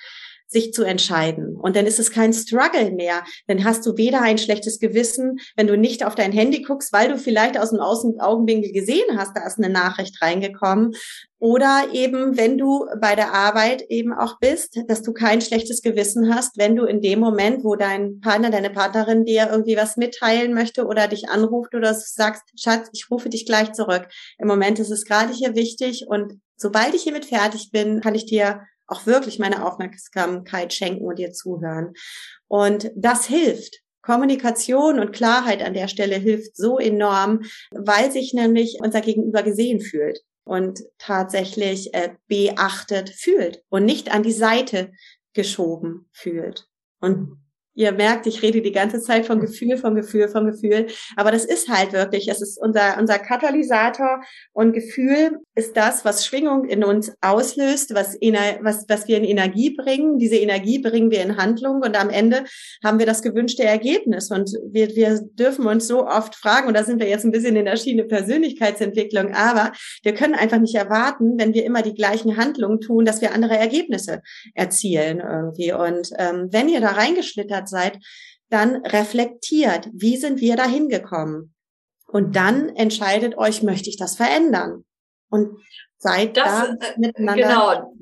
sich 0.54 0.74
zu 0.74 0.84
entscheiden. 0.84 1.58
Und 1.58 1.76
dann 1.76 1.86
ist 1.86 2.00
es 2.00 2.12
kein 2.12 2.32
Struggle 2.32 2.92
mehr. 2.92 3.24
Dann 3.48 3.64
hast 3.64 3.86
du 3.86 3.98
weder 3.98 4.22
ein 4.22 4.38
schlechtes 4.38 4.80
Gewissen, 4.80 5.40
wenn 5.56 5.68
du 5.68 5.78
nicht 5.78 6.06
auf 6.06 6.16
dein 6.16 6.32
Handy 6.32 6.62
guckst, 6.62 6.94
weil 6.94 7.10
du 7.10 7.18
vielleicht 7.18 7.60
aus 7.60 7.72
dem 7.72 7.80
Außen 7.80 8.20
Augenwinkel 8.20 8.72
gesehen 8.72 9.18
hast, 9.18 9.36
da 9.36 9.46
ist 9.46 9.58
eine 9.58 9.70
Nachricht 9.70 10.22
reingekommen. 10.22 10.94
Oder 11.40 11.88
eben, 11.92 12.38
wenn 12.38 12.58
du 12.58 12.86
bei 13.02 13.16
der 13.16 13.34
Arbeit 13.34 13.82
eben 13.90 14.14
auch 14.14 14.40
bist, 14.40 14.80
dass 14.88 15.02
du 15.02 15.12
kein 15.12 15.42
schlechtes 15.42 15.82
Gewissen 15.82 16.34
hast, 16.34 16.58
wenn 16.58 16.78
du 16.78 16.86
in 16.86 17.02
dem 17.02 17.20
Moment, 17.20 17.66
wo 17.66 17.76
dein 17.76 18.22
Partner, 18.22 18.50
deine 18.50 18.70
Partnerin 18.70 19.26
dir 19.26 19.50
irgendwie 19.52 19.76
was 19.76 19.98
mitteilen 19.98 20.54
möchte 20.54 20.86
oder 20.86 21.10
dich 21.10 21.28
anruft 21.28 21.76
oder 21.76 21.94
sagst, 21.94 22.44
Schatz, 22.58 22.88
ich 22.94 23.12
rufe 23.12 23.28
dich 23.28 23.46
gleich 23.46 23.74
zurück. 23.74 24.08
Im 24.38 24.48
Moment 24.48 24.80
ist 24.80 24.90
es 24.90 25.04
gerade 25.04 25.34
hier 25.34 25.54
wichtig 25.54 26.06
und 26.08 26.40
sobald 26.56 26.94
ich 26.94 27.04
hiermit 27.04 27.26
fertig 27.26 27.72
bin, 27.72 28.00
kann 28.00 28.16
ich 28.16 28.26
dir 28.26 28.62
auch 28.94 29.06
wirklich 29.06 29.40
meine 29.40 29.66
Aufmerksamkeit 29.66 30.74
schenken 30.74 31.06
und 31.06 31.20
dir 31.20 31.34
zuhören. 31.34 31.94
Und 32.48 32.92
das 32.96 33.26
hilft. 33.26 33.80
Kommunikation 34.02 35.00
und 35.00 35.14
Klarheit 35.14 35.64
an 35.64 35.74
der 35.74 35.88
Stelle 35.88 36.18
hilft 36.18 36.58
so 36.58 36.78
enorm, 36.78 37.44
weil 37.72 38.12
sich 38.12 38.34
nämlich 38.34 38.78
unser 38.82 39.02
Gegenüber 39.02 39.44
gesehen 39.44 39.80
fühlt 39.80 40.22
und 40.44 40.84
tatsächlich 40.98 41.94
äh, 41.94 42.10
beachtet 42.28 43.10
fühlt 43.10 43.64
und 43.70 43.86
nicht 43.86 44.14
an 44.14 44.24
die 44.24 44.34
Seite 44.34 44.92
geschoben 45.34 46.10
fühlt. 46.12 46.68
Und 47.00 47.43
Ihr 47.76 47.92
merkt, 47.92 48.28
ich 48.28 48.42
rede 48.42 48.62
die 48.62 48.72
ganze 48.72 49.02
Zeit 49.02 49.26
von 49.26 49.40
Gefühl, 49.40 49.78
von 49.78 49.96
Gefühl, 49.96 50.28
von 50.28 50.46
Gefühl. 50.46 50.88
Aber 51.16 51.32
das 51.32 51.46
ist 51.46 51.70
halt 51.70 51.94
wirklich, 51.94 52.28
es 52.30 52.42
ist 52.42 52.58
unser, 52.62 52.98
unser 53.00 53.20
Katalysator 53.20 54.22
und 54.52 54.74
Gefühl 54.74 55.40
ist 55.56 55.76
das, 55.76 56.06
was 56.06 56.26
Schwingung 56.26 56.66
in 56.66 56.84
uns 56.84 57.14
auslöst, 57.22 57.94
was, 57.94 58.16
was, 58.16 58.86
was 58.88 59.08
wir 59.08 59.18
in 59.18 59.24
Energie 59.24 59.76
bringen. 59.76 60.20
Diese 60.20 60.36
Energie 60.36 60.80
bringen 60.80 61.12
wir 61.12 61.22
in 61.22 61.38
Handlung 61.38 61.82
und 61.82 62.00
am 62.00 62.10
Ende 62.10 62.44
haben 62.84 63.00
wir 63.00 63.06
das 63.06 63.22
gewünschte 63.22 63.64
Ergebnis. 63.64 64.30
Und 64.32 64.52
wir, 64.70 64.96
wir 64.96 65.20
dürfen 65.22 65.66
uns 65.66 65.88
so 65.88 66.08
oft 66.08 66.36
fragen, 66.36 66.68
und 66.68 66.76
da 66.76 66.84
sind 66.84 67.00
wir 67.00 67.08
jetzt 67.08 67.26
ein 67.26 67.32
bisschen 67.32 67.56
in 67.56 67.66
der 67.66 67.78
Schiene 67.78 68.04
Persönlichkeitsentwicklung, 68.04 69.34
aber 69.34 69.72
wir 70.04 70.14
können 70.14 70.36
einfach 70.36 70.60
nicht 70.60 70.76
erwarten, 70.76 71.38
wenn 71.38 71.54
wir 71.54 71.66
immer 71.66 71.82
die 71.82 71.94
gleichen 71.94 72.38
Handlungen 72.38 72.82
tun, 72.82 73.06
dass 73.06 73.22
wir 73.22 73.34
andere 73.34 73.58
Ergebnisse 73.58 74.22
erzielen 74.54 75.20
irgendwie. 75.20 75.74
Und 75.74 76.10
ähm, 76.18 76.50
wenn 76.52 76.70
ihr 76.70 76.82
da 76.82 76.90
reingeschlittert 76.90 77.63
gescheitert 77.64 77.70
seid, 77.70 78.00
dann 78.50 78.86
reflektiert, 78.86 79.90
wie 79.94 80.18
sind 80.18 80.40
wir 80.40 80.56
da 80.56 80.66
hingekommen? 80.66 81.54
Und 82.08 82.36
dann 82.36 82.70
entscheidet 82.70 83.38
euch, 83.38 83.64
möchte 83.64 83.90
ich 83.90 83.98
das 83.98 84.16
verändern? 84.16 84.86
Und 85.30 85.58
seid 85.98 86.38
das, 86.38 86.46
da 86.46 86.88
äh, 86.88 87.00
miteinander. 87.00 87.44
Genau. 87.44 87.96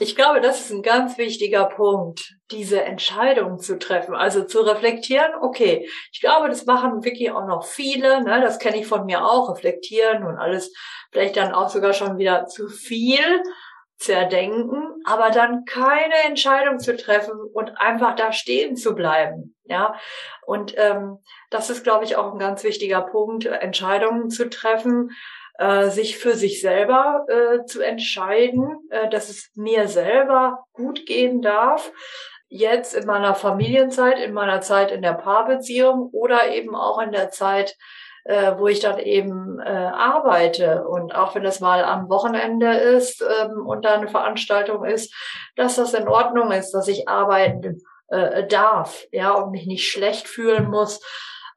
Ich 0.00 0.16
glaube, 0.16 0.40
das 0.40 0.60
ist 0.60 0.72
ein 0.72 0.82
ganz 0.82 1.18
wichtiger 1.18 1.66
Punkt, 1.66 2.34
diese 2.50 2.82
Entscheidung 2.82 3.60
zu 3.60 3.78
treffen, 3.78 4.14
also 4.14 4.42
zu 4.42 4.60
reflektieren. 4.62 5.32
Okay, 5.40 5.88
ich 6.10 6.20
glaube, 6.20 6.48
das 6.48 6.66
machen 6.66 7.04
wirklich 7.04 7.30
auch 7.30 7.46
noch 7.46 7.64
viele. 7.64 8.24
Ne? 8.24 8.40
Das 8.40 8.58
kenne 8.58 8.80
ich 8.80 8.86
von 8.86 9.04
mir 9.04 9.24
auch. 9.24 9.50
Reflektieren 9.50 10.24
und 10.24 10.36
alles 10.36 10.72
vielleicht 11.12 11.36
dann 11.36 11.52
auch 11.52 11.68
sogar 11.68 11.92
schon 11.92 12.18
wieder 12.18 12.46
zu 12.46 12.68
viel 12.68 13.42
zerdenken, 14.04 14.82
aber 15.04 15.30
dann 15.30 15.64
keine 15.64 16.14
Entscheidung 16.26 16.78
zu 16.78 16.96
treffen 16.96 17.34
und 17.52 17.78
einfach 17.78 18.14
da 18.16 18.32
stehen 18.32 18.76
zu 18.76 18.94
bleiben. 18.94 19.56
Ja, 19.64 19.94
und 20.44 20.74
ähm, 20.76 21.18
das 21.50 21.70
ist, 21.70 21.84
glaube 21.84 22.04
ich, 22.04 22.16
auch 22.16 22.32
ein 22.32 22.38
ganz 22.38 22.64
wichtiger 22.64 23.00
Punkt, 23.00 23.46
Entscheidungen 23.46 24.28
zu 24.28 24.50
treffen, 24.50 25.10
äh, 25.58 25.88
sich 25.88 26.18
für 26.18 26.34
sich 26.34 26.60
selber 26.60 27.24
äh, 27.28 27.64
zu 27.64 27.80
entscheiden, 27.80 28.76
äh, 28.90 29.08
dass 29.08 29.30
es 29.30 29.50
mir 29.54 29.88
selber 29.88 30.66
gut 30.72 31.06
gehen 31.06 31.42
darf. 31.42 31.92
Jetzt 32.48 32.94
in 32.94 33.06
meiner 33.06 33.34
Familienzeit, 33.34 34.18
in 34.18 34.32
meiner 34.32 34.60
Zeit 34.60 34.90
in 34.90 35.00
der 35.00 35.14
Paarbeziehung 35.14 36.10
oder 36.12 36.50
eben 36.50 36.74
auch 36.74 37.00
in 37.00 37.12
der 37.12 37.30
Zeit 37.30 37.76
äh, 38.24 38.52
wo 38.58 38.68
ich 38.68 38.80
dann 38.80 38.98
eben 38.98 39.60
äh, 39.60 39.68
arbeite. 39.68 40.86
Und 40.88 41.14
auch 41.14 41.34
wenn 41.34 41.44
das 41.44 41.60
mal 41.60 41.84
am 41.84 42.08
Wochenende 42.08 42.72
ist 42.72 43.22
ähm, 43.22 43.66
und 43.66 43.84
da 43.84 43.94
eine 43.94 44.08
Veranstaltung 44.08 44.84
ist, 44.84 45.14
dass 45.56 45.76
das 45.76 45.94
in 45.94 46.08
Ordnung 46.08 46.50
ist, 46.50 46.72
dass 46.72 46.88
ich 46.88 47.08
arbeiten 47.08 47.82
äh, 48.08 48.46
darf, 48.46 49.06
ja, 49.12 49.32
und 49.32 49.50
mich 49.50 49.66
nicht 49.66 49.90
schlecht 49.90 50.26
fühlen 50.26 50.70
muss. 50.70 51.00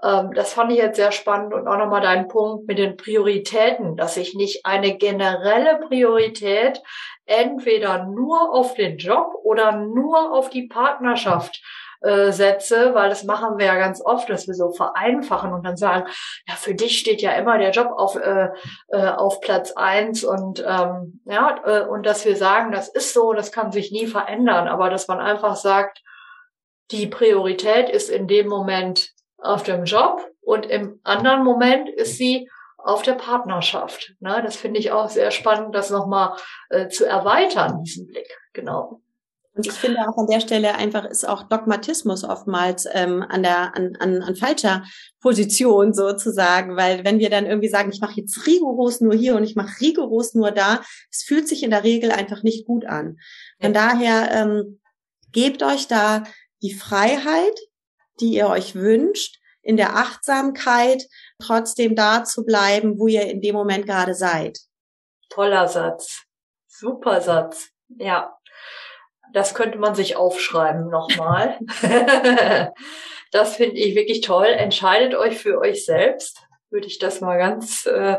Ähm, 0.03 0.33
das 0.33 0.53
fand 0.53 0.71
ich 0.71 0.77
jetzt 0.77 0.97
sehr 0.97 1.11
spannend 1.11 1.53
und 1.53 1.67
auch 1.67 1.77
nochmal 1.77 2.01
dein 2.01 2.27
Punkt 2.27 2.67
mit 2.67 2.77
den 2.77 2.97
Prioritäten, 2.97 3.95
dass 3.95 4.17
ich 4.17 4.35
nicht 4.35 4.65
eine 4.65 4.97
generelle 4.97 5.79
Priorität 5.87 6.81
entweder 7.25 8.05
nur 8.05 8.53
auf 8.53 8.73
den 8.75 8.97
Job 8.97 9.33
oder 9.43 9.73
nur 9.73 10.33
auf 10.33 10.49
die 10.49 10.67
Partnerschaft 10.67 11.61
äh, 12.01 12.31
setze, 12.31 12.93
weil 12.93 13.09
das 13.09 13.23
machen 13.23 13.57
wir 13.57 13.65
ja 13.65 13.75
ganz 13.75 14.01
oft, 14.03 14.29
dass 14.29 14.47
wir 14.47 14.53
so 14.53 14.71
vereinfachen 14.71 15.53
und 15.53 15.65
dann 15.65 15.77
sagen, 15.77 16.07
ja, 16.47 16.55
für 16.55 16.75
dich 16.75 16.99
steht 16.99 17.21
ja 17.21 17.31
immer 17.31 17.57
der 17.57 17.71
Job 17.71 17.91
auf, 17.95 18.15
äh, 18.15 18.49
äh, 18.89 19.07
auf 19.09 19.41
Platz 19.41 19.73
eins 19.75 20.23
und 20.23 20.63
ähm, 20.67 21.21
ja, 21.25 21.59
äh, 21.65 21.85
und 21.85 22.05
dass 22.05 22.25
wir 22.25 22.35
sagen, 22.35 22.71
das 22.71 22.87
ist 22.87 23.13
so, 23.13 23.33
das 23.33 23.51
kann 23.51 23.71
sich 23.71 23.91
nie 23.91 24.07
verändern, 24.07 24.67
aber 24.67 24.89
dass 24.89 25.07
man 25.07 25.19
einfach 25.19 25.55
sagt, 25.55 26.01
die 26.91 27.07
Priorität 27.07 27.89
ist 27.89 28.09
in 28.09 28.27
dem 28.27 28.47
Moment 28.47 29.09
auf 29.37 29.63
dem 29.63 29.83
Job 29.85 30.25
und 30.41 30.65
im 30.65 30.99
anderen 31.03 31.43
Moment 31.43 31.89
ist 31.89 32.17
sie 32.17 32.49
auf 32.77 33.01
der 33.01 33.13
Partnerschaft. 33.13 34.13
Ne? 34.19 34.41
Das 34.43 34.55
finde 34.55 34.79
ich 34.79 34.91
auch 34.91 35.09
sehr 35.09 35.31
spannend, 35.31 35.75
das 35.75 35.89
nochmal 35.89 36.37
äh, 36.69 36.87
zu 36.87 37.05
erweitern, 37.05 37.83
diesen 37.83 38.07
Blick. 38.07 38.37
Genau. 38.53 39.01
Und 39.57 39.65
ich 39.65 39.73
finde 39.73 40.07
auch 40.07 40.17
an 40.17 40.27
der 40.27 40.39
Stelle 40.39 40.75
einfach 40.75 41.03
ist 41.05 41.27
auch 41.27 41.43
Dogmatismus 41.43 42.23
oftmals 42.23 42.87
ähm, 42.91 43.25
an 43.27 43.41
der 43.41 43.75
an, 43.75 43.95
an, 43.99 44.21
an 44.21 44.35
falscher 44.35 44.83
Position 45.19 45.95
sozusagen, 45.95 46.77
weil 46.77 47.03
wenn 47.03 47.17
wir 47.17 47.31
dann 47.31 47.47
irgendwie 47.47 47.67
sagen, 47.67 47.91
ich 47.91 47.99
mache 47.99 48.21
jetzt 48.21 48.45
rigoros 48.45 49.01
nur 49.01 49.15
hier 49.15 49.35
und 49.35 49.43
ich 49.43 49.55
mache 49.55 49.81
rigoros 49.81 50.35
nur 50.35 50.51
da, 50.51 50.81
es 51.11 51.23
fühlt 51.23 51.47
sich 51.47 51.63
in 51.63 51.71
der 51.71 51.83
Regel 51.83 52.11
einfach 52.11 52.43
nicht 52.43 52.67
gut 52.67 52.85
an. 52.85 53.17
Von 53.59 53.73
ja. 53.73 53.87
daher 53.89 54.31
ähm, 54.31 54.79
gebt 55.31 55.63
euch 55.63 55.87
da 55.87 56.23
die 56.61 56.75
Freiheit, 56.75 57.59
die 58.19 58.35
ihr 58.35 58.47
euch 58.49 58.75
wünscht, 58.75 59.39
in 59.63 59.75
der 59.75 59.95
Achtsamkeit 59.95 61.07
trotzdem 61.39 61.95
da 61.95 62.23
zu 62.23 62.45
bleiben, 62.45 62.99
wo 62.99 63.07
ihr 63.07 63.23
in 63.23 63.41
dem 63.41 63.55
Moment 63.55 63.87
gerade 63.87 64.13
seid. 64.13 64.59
Toller 65.29 65.67
Satz. 65.67 66.23
Super 66.67 67.21
Satz. 67.21 67.69
Ja, 67.89 68.36
das 69.33 69.53
könnte 69.53 69.77
man 69.77 69.95
sich 69.95 70.15
aufschreiben 70.15 70.89
nochmal. 70.89 71.57
das 73.31 73.55
finde 73.55 73.77
ich 73.77 73.95
wirklich 73.95 74.21
toll. 74.21 74.47
Entscheidet 74.47 75.15
euch 75.15 75.37
für 75.37 75.59
euch 75.59 75.85
selbst. 75.85 76.41
Würde 76.69 76.87
ich 76.87 76.99
das 76.99 77.21
mal 77.21 77.37
ganz, 77.37 77.85
äh, 77.85 78.17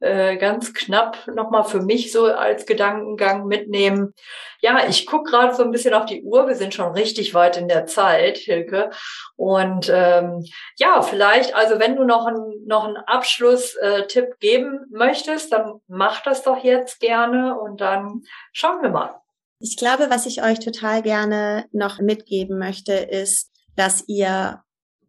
äh, 0.00 0.36
ganz 0.36 0.74
knapp 0.74 1.26
nochmal 1.26 1.64
für 1.64 1.80
mich 1.80 2.12
so 2.12 2.26
als 2.26 2.66
Gedankengang 2.66 3.46
mitnehmen. 3.46 4.14
Ja, 4.60 4.86
ich 4.88 5.06
gucke 5.06 5.30
gerade 5.30 5.54
so 5.54 5.62
ein 5.62 5.70
bisschen 5.70 5.94
auf 5.94 6.06
die 6.06 6.22
Uhr. 6.22 6.46
Wir 6.46 6.54
sind 6.54 6.74
schon 6.74 6.92
richtig 6.92 7.34
weit 7.34 7.56
in 7.56 7.68
der 7.68 7.86
Zeit, 7.86 8.38
Hilke. 8.38 8.90
Und 9.36 9.90
ähm, 9.92 10.44
ja, 10.76 11.02
vielleicht, 11.02 11.54
also 11.54 11.78
wenn 11.78 11.96
du 11.96 12.04
noch, 12.04 12.26
ein, 12.26 12.64
noch 12.66 12.84
einen 12.84 12.96
Abschlusstipp 12.96 14.24
äh, 14.24 14.36
geben 14.40 14.86
möchtest, 14.90 15.52
dann 15.52 15.80
mach 15.88 16.22
das 16.22 16.42
doch 16.42 16.62
jetzt 16.62 17.00
gerne 17.00 17.58
und 17.58 17.80
dann 17.80 18.22
schauen 18.52 18.82
wir 18.82 18.90
mal. 18.90 19.20
Ich 19.60 19.76
glaube, 19.76 20.08
was 20.10 20.26
ich 20.26 20.42
euch 20.42 20.60
total 20.60 21.02
gerne 21.02 21.66
noch 21.72 22.00
mitgeben 22.00 22.58
möchte, 22.58 22.92
ist, 22.92 23.50
dass 23.74 24.04
ihr 24.06 24.62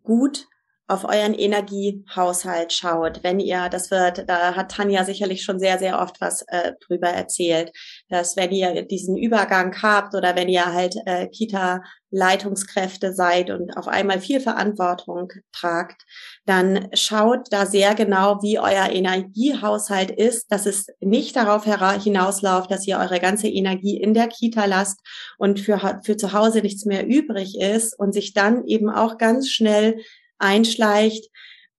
gut 0.03 0.47
auf 0.89 1.05
euren 1.05 1.35
Energiehaushalt 1.35 2.73
schaut. 2.73 3.23
Wenn 3.23 3.39
ihr, 3.39 3.69
das 3.69 3.91
wird, 3.91 4.27
da 4.27 4.55
hat 4.55 4.71
Tanja 4.71 5.03
sicherlich 5.05 5.43
schon 5.43 5.59
sehr, 5.59 5.77
sehr 5.77 6.01
oft 6.01 6.19
was 6.19 6.41
äh, 6.47 6.73
drüber 6.85 7.09
erzählt, 7.09 7.71
dass 8.09 8.35
wenn 8.35 8.51
ihr 8.51 8.81
diesen 8.81 9.15
Übergang 9.15 9.79
habt 9.83 10.15
oder 10.15 10.35
wenn 10.35 10.49
ihr 10.49 10.65
halt 10.65 10.95
äh, 11.05 11.27
Kita-Leitungskräfte 11.27 13.13
seid 13.13 13.51
und 13.51 13.77
auf 13.77 13.87
einmal 13.87 14.19
viel 14.19 14.39
Verantwortung 14.39 15.31
tragt, 15.51 16.01
dann 16.47 16.89
schaut 16.93 17.51
da 17.51 17.67
sehr 17.67 17.93
genau, 17.93 18.41
wie 18.41 18.57
euer 18.57 18.89
Energiehaushalt 18.89 20.09
ist, 20.09 20.51
dass 20.51 20.65
es 20.65 20.87
nicht 20.99 21.35
darauf 21.35 21.65
hinausläuft, 21.65 22.71
dass 22.71 22.87
ihr 22.87 22.97
eure 22.97 23.19
ganze 23.19 23.47
Energie 23.47 24.01
in 24.01 24.15
der 24.15 24.27
Kita 24.27 24.65
lasst 24.65 24.99
und 25.37 25.59
für, 25.59 25.99
für 26.03 26.17
zu 26.17 26.33
Hause 26.33 26.61
nichts 26.61 26.85
mehr 26.85 27.05
übrig 27.05 27.59
ist 27.59 27.93
und 27.99 28.13
sich 28.13 28.33
dann 28.33 28.65
eben 28.65 28.89
auch 28.89 29.19
ganz 29.19 29.49
schnell 29.49 29.99
einschleicht, 30.39 31.29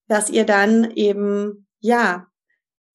dass 0.09 0.31
ihr 0.31 0.45
dann 0.45 0.91
eben, 0.93 1.67
ja, 1.81 2.27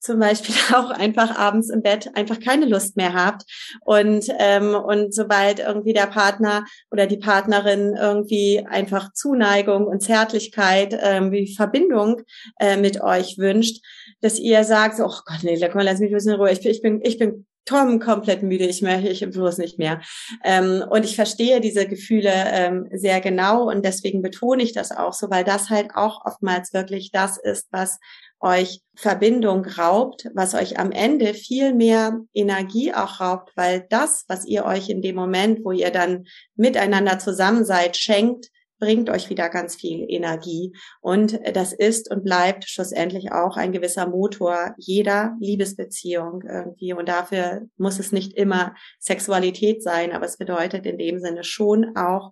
zum 0.06 0.19
Beispiel 0.19 0.56
auch 0.75 0.91
einfach 0.91 1.38
abends 1.38 1.69
im 1.69 1.82
Bett 1.82 2.15
einfach 2.15 2.39
keine 2.39 2.65
Lust 2.67 2.95
mehr 2.95 3.13
habt 3.13 3.43
und 3.82 4.28
ähm, 4.39 4.75
und 4.75 5.13
sobald 5.13 5.60
irgendwie 5.60 5.93
der 5.93 6.08
Partner 6.08 6.65
oder 6.91 7.08
die 7.08 7.17
Partnerin 7.17 7.95
irgendwie 7.99 8.65
einfach 8.69 9.12
Zuneigung 9.13 9.88
und 9.88 10.01
Zärtlichkeit 10.01 10.97
ähm, 11.01 11.32
wie 11.32 11.54
Verbindung 11.54 12.21
äh, 12.60 12.78
mit 12.78 13.01
euch 13.01 13.38
wünscht, 13.38 13.84
dass 14.21 14.39
ihr 14.39 14.63
sagt, 14.63 14.99
oh 14.99 15.12
Gott, 15.25 15.43
nee, 15.43 15.60
komm, 15.69 15.82
lass 15.82 15.99
mich 15.99 16.12
ein 16.12 16.15
bisschen 16.15 16.34
in 16.34 16.39
Ruhe, 16.39 16.51
ich 16.51 16.63
ich 16.65 16.82
bin, 16.82 17.01
ich 17.04 17.17
bin 17.17 17.47
Tom 17.65 17.99
komplett 17.99 18.43
müde, 18.43 18.65
ich 18.65 18.82
möchte, 18.82 19.10
ich 19.10 19.28
bloß 19.28 19.58
nicht 19.58 19.80
mehr. 19.80 20.01
Ähm, 20.43 20.84
und 20.89 21.04
ich 21.04 21.15
verstehe 21.15 21.62
diese 21.62 21.88
Gefühle 21.88 22.32
ähm, 22.32 22.88
sehr 22.91 23.21
genau 23.21 23.69
und 23.69 23.84
deswegen 23.84 24.21
betone 24.21 24.63
ich 24.63 24.73
das 24.73 24.91
auch 24.91 25.13
so, 25.13 25.30
weil 25.30 25.43
das 25.43 25.69
halt 25.69 25.95
auch 25.95 26.25
oftmals 26.25 26.73
wirklich 26.73 27.12
das 27.12 27.38
ist, 27.38 27.67
was 27.71 27.99
euch 28.39 28.82
Verbindung 28.95 29.65
raubt, 29.65 30.30
was 30.34 30.54
euch 30.54 30.78
am 30.78 30.91
Ende 30.91 31.34
viel 31.34 31.73
mehr 31.73 32.19
Energie 32.34 32.93
auch 32.93 33.19
raubt, 33.19 33.51
weil 33.56 33.86
das, 33.89 34.25
was 34.28 34.45
ihr 34.45 34.65
euch 34.65 34.89
in 34.89 35.01
dem 35.01 35.15
Moment, 35.15 35.65
wo 35.65 35.71
ihr 35.71 35.89
dann 35.89 36.25
miteinander 36.56 37.17
zusammen 37.17 37.65
seid, 37.65 37.97
schenkt, 37.97 38.51
bringt 38.80 39.10
euch 39.10 39.30
wieder 39.30 39.50
ganz 39.50 39.76
viel 39.76 40.06
Energie. 40.08 40.74
Und 41.02 41.40
das 41.54 41.74
ist 41.74 42.12
und 42.12 42.24
bleibt 42.24 42.70
schlussendlich 42.70 43.32
auch 43.32 43.58
ein 43.58 43.72
gewisser 43.72 44.08
Motor 44.08 44.76
jeder 44.78 45.36
Liebesbeziehung 45.40 46.44
irgendwie. 46.48 46.94
Und 46.94 47.10
dafür 47.10 47.64
muss 47.78 48.00
es 48.00 48.12
nicht 48.12 48.34
immer 48.34 48.76
Sexualität 49.00 49.82
sein, 49.82 50.12
aber 50.12 50.26
es 50.26 50.38
bedeutet 50.38 50.86
in 50.86 50.98
dem 50.98 51.20
Sinne 51.20 51.44
schon 51.44 51.96
auch, 51.96 52.32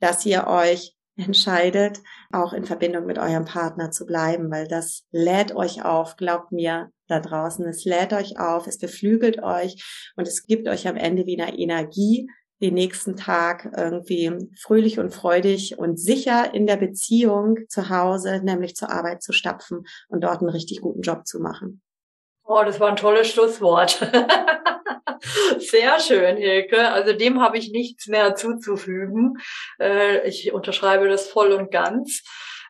dass 0.00 0.24
ihr 0.26 0.46
euch 0.46 0.94
entscheidet, 1.16 2.00
auch 2.32 2.52
in 2.52 2.64
Verbindung 2.64 3.06
mit 3.06 3.18
eurem 3.18 3.44
Partner 3.44 3.90
zu 3.90 4.04
bleiben, 4.04 4.50
weil 4.50 4.66
das 4.66 5.04
lädt 5.12 5.54
euch 5.54 5.84
auf, 5.84 6.16
glaubt 6.16 6.50
mir 6.50 6.90
da 7.06 7.20
draußen, 7.20 7.64
es 7.66 7.84
lädt 7.84 8.12
euch 8.12 8.38
auf, 8.38 8.66
es 8.66 8.78
beflügelt 8.78 9.42
euch 9.42 10.12
und 10.16 10.26
es 10.26 10.44
gibt 10.46 10.66
euch 10.68 10.88
am 10.88 10.96
Ende 10.96 11.26
wieder 11.26 11.56
Energie, 11.56 12.28
den 12.60 12.74
nächsten 12.74 13.16
Tag 13.16 13.70
irgendwie 13.76 14.32
fröhlich 14.60 14.98
und 14.98 15.12
freudig 15.12 15.78
und 15.78 15.98
sicher 15.98 16.54
in 16.54 16.66
der 16.66 16.76
Beziehung 16.76 17.58
zu 17.68 17.90
Hause, 17.90 18.40
nämlich 18.42 18.76
zur 18.76 18.90
Arbeit 18.90 19.22
zu 19.22 19.32
stapfen 19.32 19.86
und 20.08 20.22
dort 20.22 20.40
einen 20.40 20.50
richtig 20.50 20.80
guten 20.80 21.02
Job 21.02 21.26
zu 21.26 21.40
machen. 21.40 21.82
Oh, 22.44 22.62
das 22.64 22.78
war 22.78 22.88
ein 22.88 22.96
tolles 22.96 23.30
Schlusswort. 23.30 23.98
Sehr 25.58 25.98
schön, 25.98 26.36
Hilke. 26.36 26.88
Also 26.88 27.14
dem 27.14 27.40
habe 27.40 27.56
ich 27.56 27.72
nichts 27.72 28.06
mehr 28.06 28.34
zuzufügen. 28.34 29.38
Äh, 29.80 30.28
ich 30.28 30.52
unterschreibe 30.52 31.08
das 31.08 31.28
voll 31.28 31.52
und 31.52 31.70
ganz. 31.70 32.22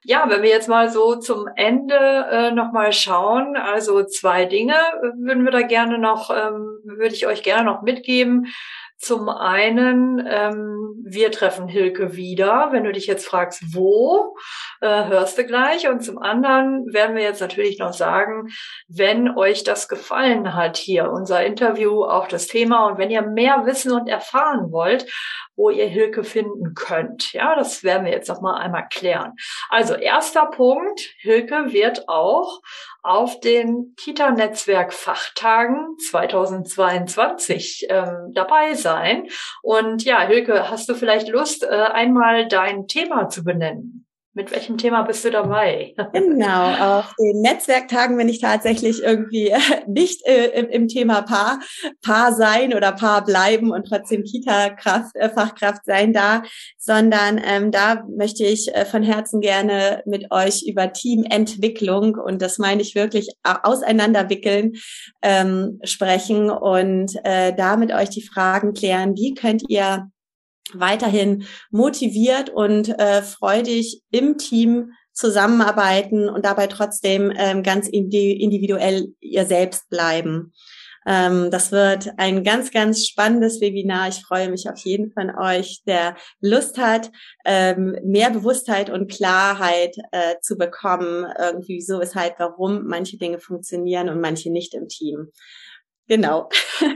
Ja, 0.06 0.26
wenn 0.28 0.42
wir 0.42 0.50
jetzt 0.50 0.68
mal 0.68 0.90
so 0.90 1.16
zum 1.16 1.48
Ende 1.56 1.96
äh, 1.96 2.50
nochmal 2.50 2.92
schauen, 2.92 3.56
also 3.56 4.04
zwei 4.04 4.44
Dinge 4.44 4.74
würden 5.16 5.44
wir 5.44 5.50
da 5.50 5.62
gerne 5.62 5.98
noch, 5.98 6.30
ähm, 6.30 6.78
würde 6.84 7.14
ich 7.14 7.26
euch 7.26 7.42
gerne 7.42 7.64
noch 7.64 7.80
mitgeben. 7.80 8.52
Zum 9.04 9.28
einen, 9.28 10.26
ähm, 10.26 10.94
wir 11.04 11.30
treffen 11.30 11.68
Hilke 11.68 12.16
wieder. 12.16 12.68
Wenn 12.70 12.84
du 12.84 12.92
dich 12.92 13.06
jetzt 13.06 13.26
fragst, 13.26 13.62
wo, 13.74 14.34
äh, 14.80 15.04
hörst 15.08 15.36
du 15.36 15.44
gleich. 15.44 15.86
Und 15.88 16.00
zum 16.02 16.16
anderen 16.16 16.90
werden 16.90 17.14
wir 17.14 17.22
jetzt 17.22 17.42
natürlich 17.42 17.78
noch 17.78 17.92
sagen, 17.92 18.48
wenn 18.88 19.36
euch 19.36 19.62
das 19.62 19.88
gefallen 19.90 20.54
hat 20.54 20.78
hier, 20.78 21.10
unser 21.10 21.44
Interview, 21.44 22.02
auch 22.02 22.28
das 22.28 22.46
Thema, 22.46 22.86
und 22.86 22.96
wenn 22.96 23.10
ihr 23.10 23.20
mehr 23.20 23.66
wissen 23.66 23.92
und 23.92 24.08
erfahren 24.08 24.72
wollt, 24.72 25.04
wo 25.54 25.68
ihr 25.68 25.86
Hilke 25.86 26.24
finden 26.24 26.72
könnt. 26.74 27.34
Ja, 27.34 27.54
das 27.56 27.84
werden 27.84 28.06
wir 28.06 28.12
jetzt 28.12 28.30
noch 28.30 28.40
mal 28.40 28.56
einmal 28.56 28.88
klären. 28.88 29.34
Also 29.68 29.92
erster 29.92 30.46
Punkt, 30.46 31.00
Hilke 31.18 31.74
wird 31.74 32.08
auch 32.08 32.62
auf 33.04 33.38
den 33.38 33.94
Kita-Netzwerk-Fachtagen 33.96 35.96
2022 36.10 37.86
ähm, 37.90 38.32
dabei 38.32 38.74
sein. 38.74 39.28
Und 39.62 40.02
ja, 40.04 40.26
Hilke, 40.26 40.70
hast 40.70 40.88
du 40.88 40.94
vielleicht 40.94 41.28
Lust, 41.28 41.62
äh, 41.62 41.68
einmal 41.68 42.48
dein 42.48 42.88
Thema 42.88 43.28
zu 43.28 43.44
benennen? 43.44 44.03
Mit 44.36 44.50
welchem 44.50 44.78
Thema 44.78 45.02
bist 45.02 45.24
du 45.24 45.30
dabei? 45.30 45.94
Genau, 46.12 46.98
auf 46.98 47.14
den 47.18 47.40
Netzwerktagen 47.40 48.16
bin 48.16 48.28
ich 48.28 48.40
tatsächlich 48.40 49.02
irgendwie 49.02 49.52
nicht 49.86 50.26
äh, 50.26 50.46
im, 50.60 50.88
Thema 50.88 51.22
Paar, 51.22 51.60
Paar 52.02 52.32
sein 52.32 52.74
oder 52.74 52.92
Paar 52.92 53.24
bleiben 53.24 53.70
und 53.70 53.86
trotzdem 53.86 54.24
Kita-Kraft, 54.24 55.14
äh, 55.14 55.72
sein 55.84 56.12
da, 56.12 56.42
sondern 56.78 57.40
ähm, 57.44 57.70
da 57.70 58.04
möchte 58.08 58.44
ich 58.44 58.74
äh, 58.74 58.84
von 58.84 59.02
Herzen 59.02 59.40
gerne 59.40 60.02
mit 60.06 60.30
euch 60.30 60.64
über 60.66 60.92
Teamentwicklung 60.92 62.16
und 62.16 62.42
das 62.42 62.58
meine 62.58 62.82
ich 62.82 62.94
wirklich 62.94 63.28
auseinanderwickeln 63.42 64.72
ähm, 65.22 65.80
sprechen 65.84 66.50
und 66.50 67.12
äh, 67.24 67.54
da 67.54 67.76
mit 67.76 67.92
euch 67.92 68.10
die 68.10 68.26
Fragen 68.26 68.72
klären, 68.72 69.16
wie 69.16 69.34
könnt 69.34 69.62
ihr 69.68 70.08
weiterhin 70.72 71.44
motiviert 71.70 72.50
und 72.50 72.88
äh, 72.98 73.22
freudig 73.22 74.02
im 74.10 74.38
Team 74.38 74.92
zusammenarbeiten 75.12 76.28
und 76.28 76.44
dabei 76.44 76.66
trotzdem 76.66 77.32
ähm, 77.36 77.62
ganz 77.62 77.86
individuell 77.88 79.14
ihr 79.20 79.46
selbst 79.46 79.88
bleiben. 79.88 80.52
Ähm, 81.06 81.50
das 81.50 81.70
wird 81.70 82.10
ein 82.16 82.44
ganz, 82.44 82.70
ganz 82.70 83.06
spannendes 83.06 83.60
Webinar. 83.60 84.08
Ich 84.08 84.22
freue 84.24 84.50
mich 84.50 84.68
auf 84.68 84.78
jeden 84.78 85.12
von 85.12 85.30
euch, 85.36 85.82
der 85.86 86.16
Lust 86.40 86.78
hat, 86.78 87.10
ähm, 87.44 87.96
mehr 88.02 88.30
Bewusstheit 88.30 88.90
und 88.90 89.10
Klarheit 89.10 89.96
äh, 90.12 90.36
zu 90.40 90.56
bekommen, 90.56 91.26
irgendwie 91.38 91.80
so, 91.80 92.00
weshalb, 92.00 92.38
warum 92.38 92.86
manche 92.86 93.18
Dinge 93.18 93.38
funktionieren 93.38 94.08
und 94.08 94.20
manche 94.20 94.50
nicht 94.50 94.74
im 94.74 94.88
Team. 94.88 95.30
Genau. 96.06 96.48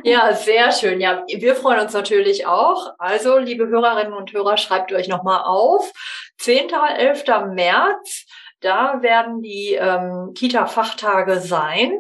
Ja, 0.05 0.35
sehr 0.35 0.73
schön. 0.73 1.01
Ja, 1.01 1.25
wir 1.27 1.55
freuen 1.55 1.81
uns 1.81 1.93
natürlich 1.93 2.47
auch. 2.47 2.93
Also, 2.99 3.39
liebe 3.39 3.67
Hörerinnen 3.67 4.13
und 4.13 4.33
Hörer, 4.33 4.57
schreibt 4.57 4.93
euch 4.93 5.09
nochmal 5.09 5.43
auf. 5.45 5.93
10. 6.39 6.71
11. 6.97 7.25
März 7.53 8.27
da 8.61 9.03
werden 9.03 9.41
die 9.41 9.75
ähm, 9.75 10.33
Kita-Fachtage 10.35 11.39
sein 11.39 11.93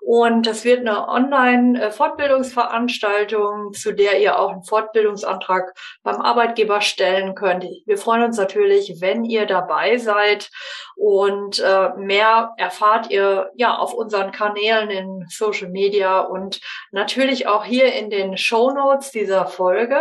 und 0.00 0.46
das 0.46 0.64
wird 0.64 0.78
eine 0.80 1.08
Online-Fortbildungsveranstaltung, 1.08 3.72
zu 3.72 3.92
der 3.92 4.20
ihr 4.20 4.38
auch 4.38 4.52
einen 4.52 4.62
Fortbildungsantrag 4.62 5.74
beim 6.04 6.20
Arbeitgeber 6.20 6.80
stellen 6.80 7.34
könnt. 7.34 7.64
Wir 7.84 7.98
freuen 7.98 8.22
uns 8.22 8.36
natürlich, 8.36 9.00
wenn 9.00 9.24
ihr 9.24 9.46
dabei 9.46 9.98
seid 9.98 10.52
und 10.96 11.60
äh, 11.60 11.90
mehr 11.96 12.54
erfahrt 12.56 13.10
ihr 13.10 13.50
ja 13.56 13.76
auf 13.76 13.94
unseren 13.94 14.32
Kanälen 14.32 14.90
in 14.90 15.26
Social 15.28 15.68
Media 15.68 16.20
und 16.20 16.60
natürlich 16.92 17.46
auch 17.46 17.64
hier 17.64 17.92
in 17.94 18.10
den 18.10 18.36
Show 18.36 18.70
Notes 18.70 19.10
dieser 19.10 19.46
Folge. 19.46 19.96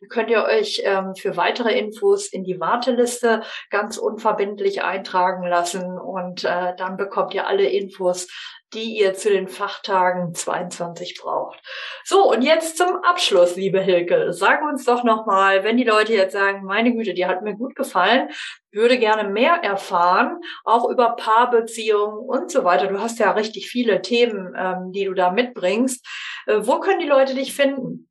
Da 0.00 0.06
könnt 0.08 0.30
ihr 0.30 0.44
euch 0.44 0.82
ähm, 0.84 1.14
für 1.14 1.36
weitere 1.36 1.78
Infos 1.78 2.26
in 2.26 2.44
die 2.44 2.60
Warteliste 2.60 3.42
ganz 3.70 3.96
unverbindlich 3.96 4.82
eintragen 4.82 5.46
lassen 5.46 5.98
und 5.98 6.44
äh, 6.44 6.74
dann 6.76 6.96
bekommt 6.96 7.34
ihr 7.34 7.46
alle 7.46 7.68
Infos, 7.68 8.28
die 8.74 8.98
ihr 8.98 9.14
zu 9.14 9.30
den 9.30 9.48
Fachtagen 9.48 10.34
22 10.34 11.18
braucht. 11.20 11.62
So, 12.04 12.30
und 12.30 12.42
jetzt 12.42 12.76
zum 12.76 12.96
Abschluss, 13.02 13.56
liebe 13.56 13.80
Hilke. 13.80 14.32
Sag 14.32 14.62
uns 14.62 14.84
doch 14.84 15.04
nochmal, 15.04 15.64
wenn 15.64 15.76
die 15.76 15.84
Leute 15.84 16.12
jetzt 16.12 16.32
sagen, 16.32 16.64
meine 16.64 16.92
Güte, 16.92 17.14
die 17.14 17.26
hat 17.26 17.42
mir 17.42 17.54
gut 17.54 17.74
gefallen, 17.76 18.28
würde 18.72 18.98
gerne 18.98 19.28
mehr 19.30 19.54
erfahren, 19.62 20.40
auch 20.64 20.90
über 20.90 21.16
Paarbeziehungen 21.16 22.18
und 22.18 22.50
so 22.50 22.64
weiter. 22.64 22.88
Du 22.88 23.00
hast 23.00 23.18
ja 23.18 23.30
richtig 23.30 23.70
viele 23.70 24.02
Themen, 24.02 24.54
ähm, 24.56 24.92
die 24.92 25.04
du 25.04 25.14
da 25.14 25.30
mitbringst. 25.30 26.06
Äh, 26.46 26.58
wo 26.60 26.80
können 26.80 27.00
die 27.00 27.06
Leute 27.06 27.34
dich 27.34 27.54
finden? 27.54 28.08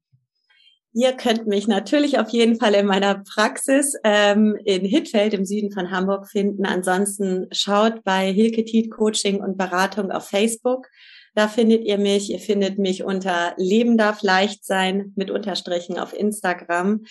Ihr 0.95 1.13
könnt 1.13 1.47
mich 1.47 1.67
natürlich 1.67 2.19
auf 2.19 2.29
jeden 2.29 2.59
Fall 2.59 2.75
in 2.75 2.85
meiner 2.85 3.23
Praxis 3.23 3.95
ähm, 4.03 4.55
in 4.63 4.85
Hittfeld 4.85 5.33
im 5.33 5.43
Süden 5.43 5.71
von 5.71 5.89
Hamburg 5.89 6.29
finden. 6.29 6.67
Ansonsten 6.67 7.47
schaut 7.51 8.03
bei 8.03 8.31
Hilke 8.31 8.63
Tiet 8.63 8.91
Coaching 8.91 9.41
und 9.41 9.57
Beratung 9.57 10.11
auf 10.11 10.27
Facebook. 10.27 10.87
Da 11.33 11.47
findet 11.47 11.83
ihr 11.83 11.97
mich. 11.97 12.29
Ihr 12.29 12.39
findet 12.39 12.77
mich 12.77 13.03
unter 13.03 13.55
Leben 13.57 13.97
darf 13.97 14.21
leicht 14.21 14.65
sein 14.65 15.13
mit 15.15 15.31
Unterstrichen 15.31 15.97
auf 15.97 16.13
Instagram. 16.13 17.05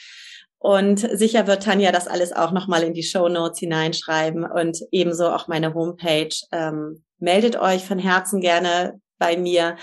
Und 0.59 1.01
sicher 1.01 1.49
wird 1.49 1.64
Tanja 1.64 1.90
das 1.90 2.07
alles 2.07 2.33
auch 2.33 2.53
nochmal 2.53 2.85
in 2.85 2.95
die 2.95 3.03
Show 3.03 3.29
Notes 3.29 3.59
hineinschreiben 3.59 4.45
und 4.45 4.79
ebenso 4.92 5.29
auch 5.29 5.49
meine 5.49 5.75
Homepage. 5.75 6.33
Ähm, 6.53 7.03
meldet 7.18 7.57
euch 7.57 7.85
von 7.85 7.99
Herzen 7.99 8.40
gerne 8.40 9.01
bei 9.18 9.37
mir. 9.37 9.77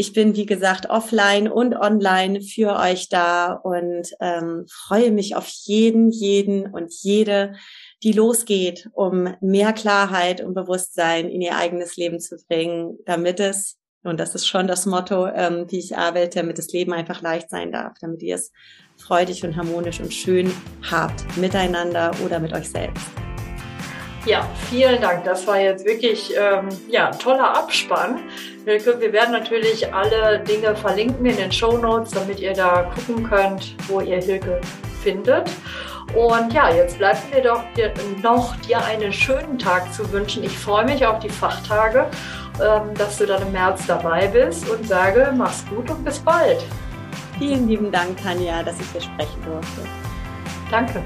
Ich 0.00 0.14
bin, 0.14 0.34
wie 0.34 0.46
gesagt, 0.46 0.88
offline 0.88 1.46
und 1.46 1.76
online 1.76 2.40
für 2.40 2.74
euch 2.74 3.10
da 3.10 3.52
und 3.52 4.08
ähm, 4.18 4.64
freue 4.66 5.10
mich 5.10 5.36
auf 5.36 5.46
jeden, 5.46 6.08
jeden 6.08 6.72
und 6.72 6.90
jede, 7.02 7.52
die 8.02 8.12
losgeht, 8.12 8.88
um 8.94 9.34
mehr 9.42 9.74
Klarheit 9.74 10.40
und 10.40 10.54
Bewusstsein 10.54 11.28
in 11.28 11.42
ihr 11.42 11.54
eigenes 11.54 11.98
Leben 11.98 12.18
zu 12.18 12.38
bringen, 12.48 12.96
damit 13.04 13.40
es, 13.40 13.76
und 14.02 14.18
das 14.18 14.34
ist 14.34 14.46
schon 14.46 14.66
das 14.66 14.86
Motto, 14.86 15.26
ähm, 15.26 15.66
wie 15.68 15.80
ich 15.80 15.98
arbeite, 15.98 16.38
damit 16.38 16.56
das 16.56 16.72
Leben 16.72 16.94
einfach 16.94 17.20
leicht 17.20 17.50
sein 17.50 17.70
darf, 17.70 17.98
damit 18.00 18.22
ihr 18.22 18.36
es 18.36 18.52
freudig 18.96 19.44
und 19.44 19.54
harmonisch 19.54 20.00
und 20.00 20.14
schön 20.14 20.50
habt, 20.90 21.26
miteinander 21.36 22.12
oder 22.24 22.40
mit 22.40 22.54
euch 22.54 22.70
selbst. 22.70 23.04
Ja, 24.26 24.46
vielen 24.68 25.00
Dank. 25.00 25.24
Das 25.24 25.46
war 25.46 25.58
jetzt 25.58 25.84
wirklich 25.86 26.32
ähm, 26.36 26.68
ja, 26.88 27.10
toller 27.10 27.56
Abspann. 27.56 28.20
Hilke, 28.66 29.00
wir 29.00 29.12
werden 29.12 29.32
natürlich 29.32 29.92
alle 29.92 30.40
Dinge 30.40 30.76
verlinken 30.76 31.24
in 31.24 31.36
den 31.36 31.50
Show 31.50 31.78
Notes, 31.78 32.10
damit 32.12 32.38
ihr 32.38 32.52
da 32.52 32.90
gucken 32.94 33.28
könnt, 33.28 33.74
wo 33.88 34.00
ihr 34.00 34.20
Hilke 34.20 34.60
findet. 35.02 35.48
Und 36.14 36.52
ja, 36.52 36.70
jetzt 36.70 36.98
bleibt 36.98 37.32
mir 37.34 37.42
doch 37.42 37.62
dir, 37.74 37.92
noch 38.22 38.56
dir 38.56 38.84
einen 38.84 39.12
schönen 39.12 39.58
Tag 39.58 39.92
zu 39.94 40.10
wünschen. 40.12 40.44
Ich 40.44 40.56
freue 40.58 40.84
mich 40.84 41.06
auf 41.06 41.20
die 41.20 41.30
Fachtage, 41.30 42.06
ähm, 42.60 42.94
dass 42.96 43.18
du 43.18 43.26
dann 43.26 43.40
im 43.42 43.52
März 43.52 43.86
dabei 43.86 44.26
bist 44.26 44.68
und 44.68 44.86
sage, 44.86 45.32
mach's 45.34 45.64
gut 45.68 45.88
und 45.90 46.04
bis 46.04 46.18
bald. 46.18 46.62
Vielen 47.38 47.68
lieben 47.68 47.90
Dank, 47.90 48.22
Tanja, 48.22 48.62
dass 48.62 48.78
ich 48.80 48.90
hier 48.92 49.00
sprechen 49.00 49.42
durfte. 49.46 49.80
Danke. 50.70 51.02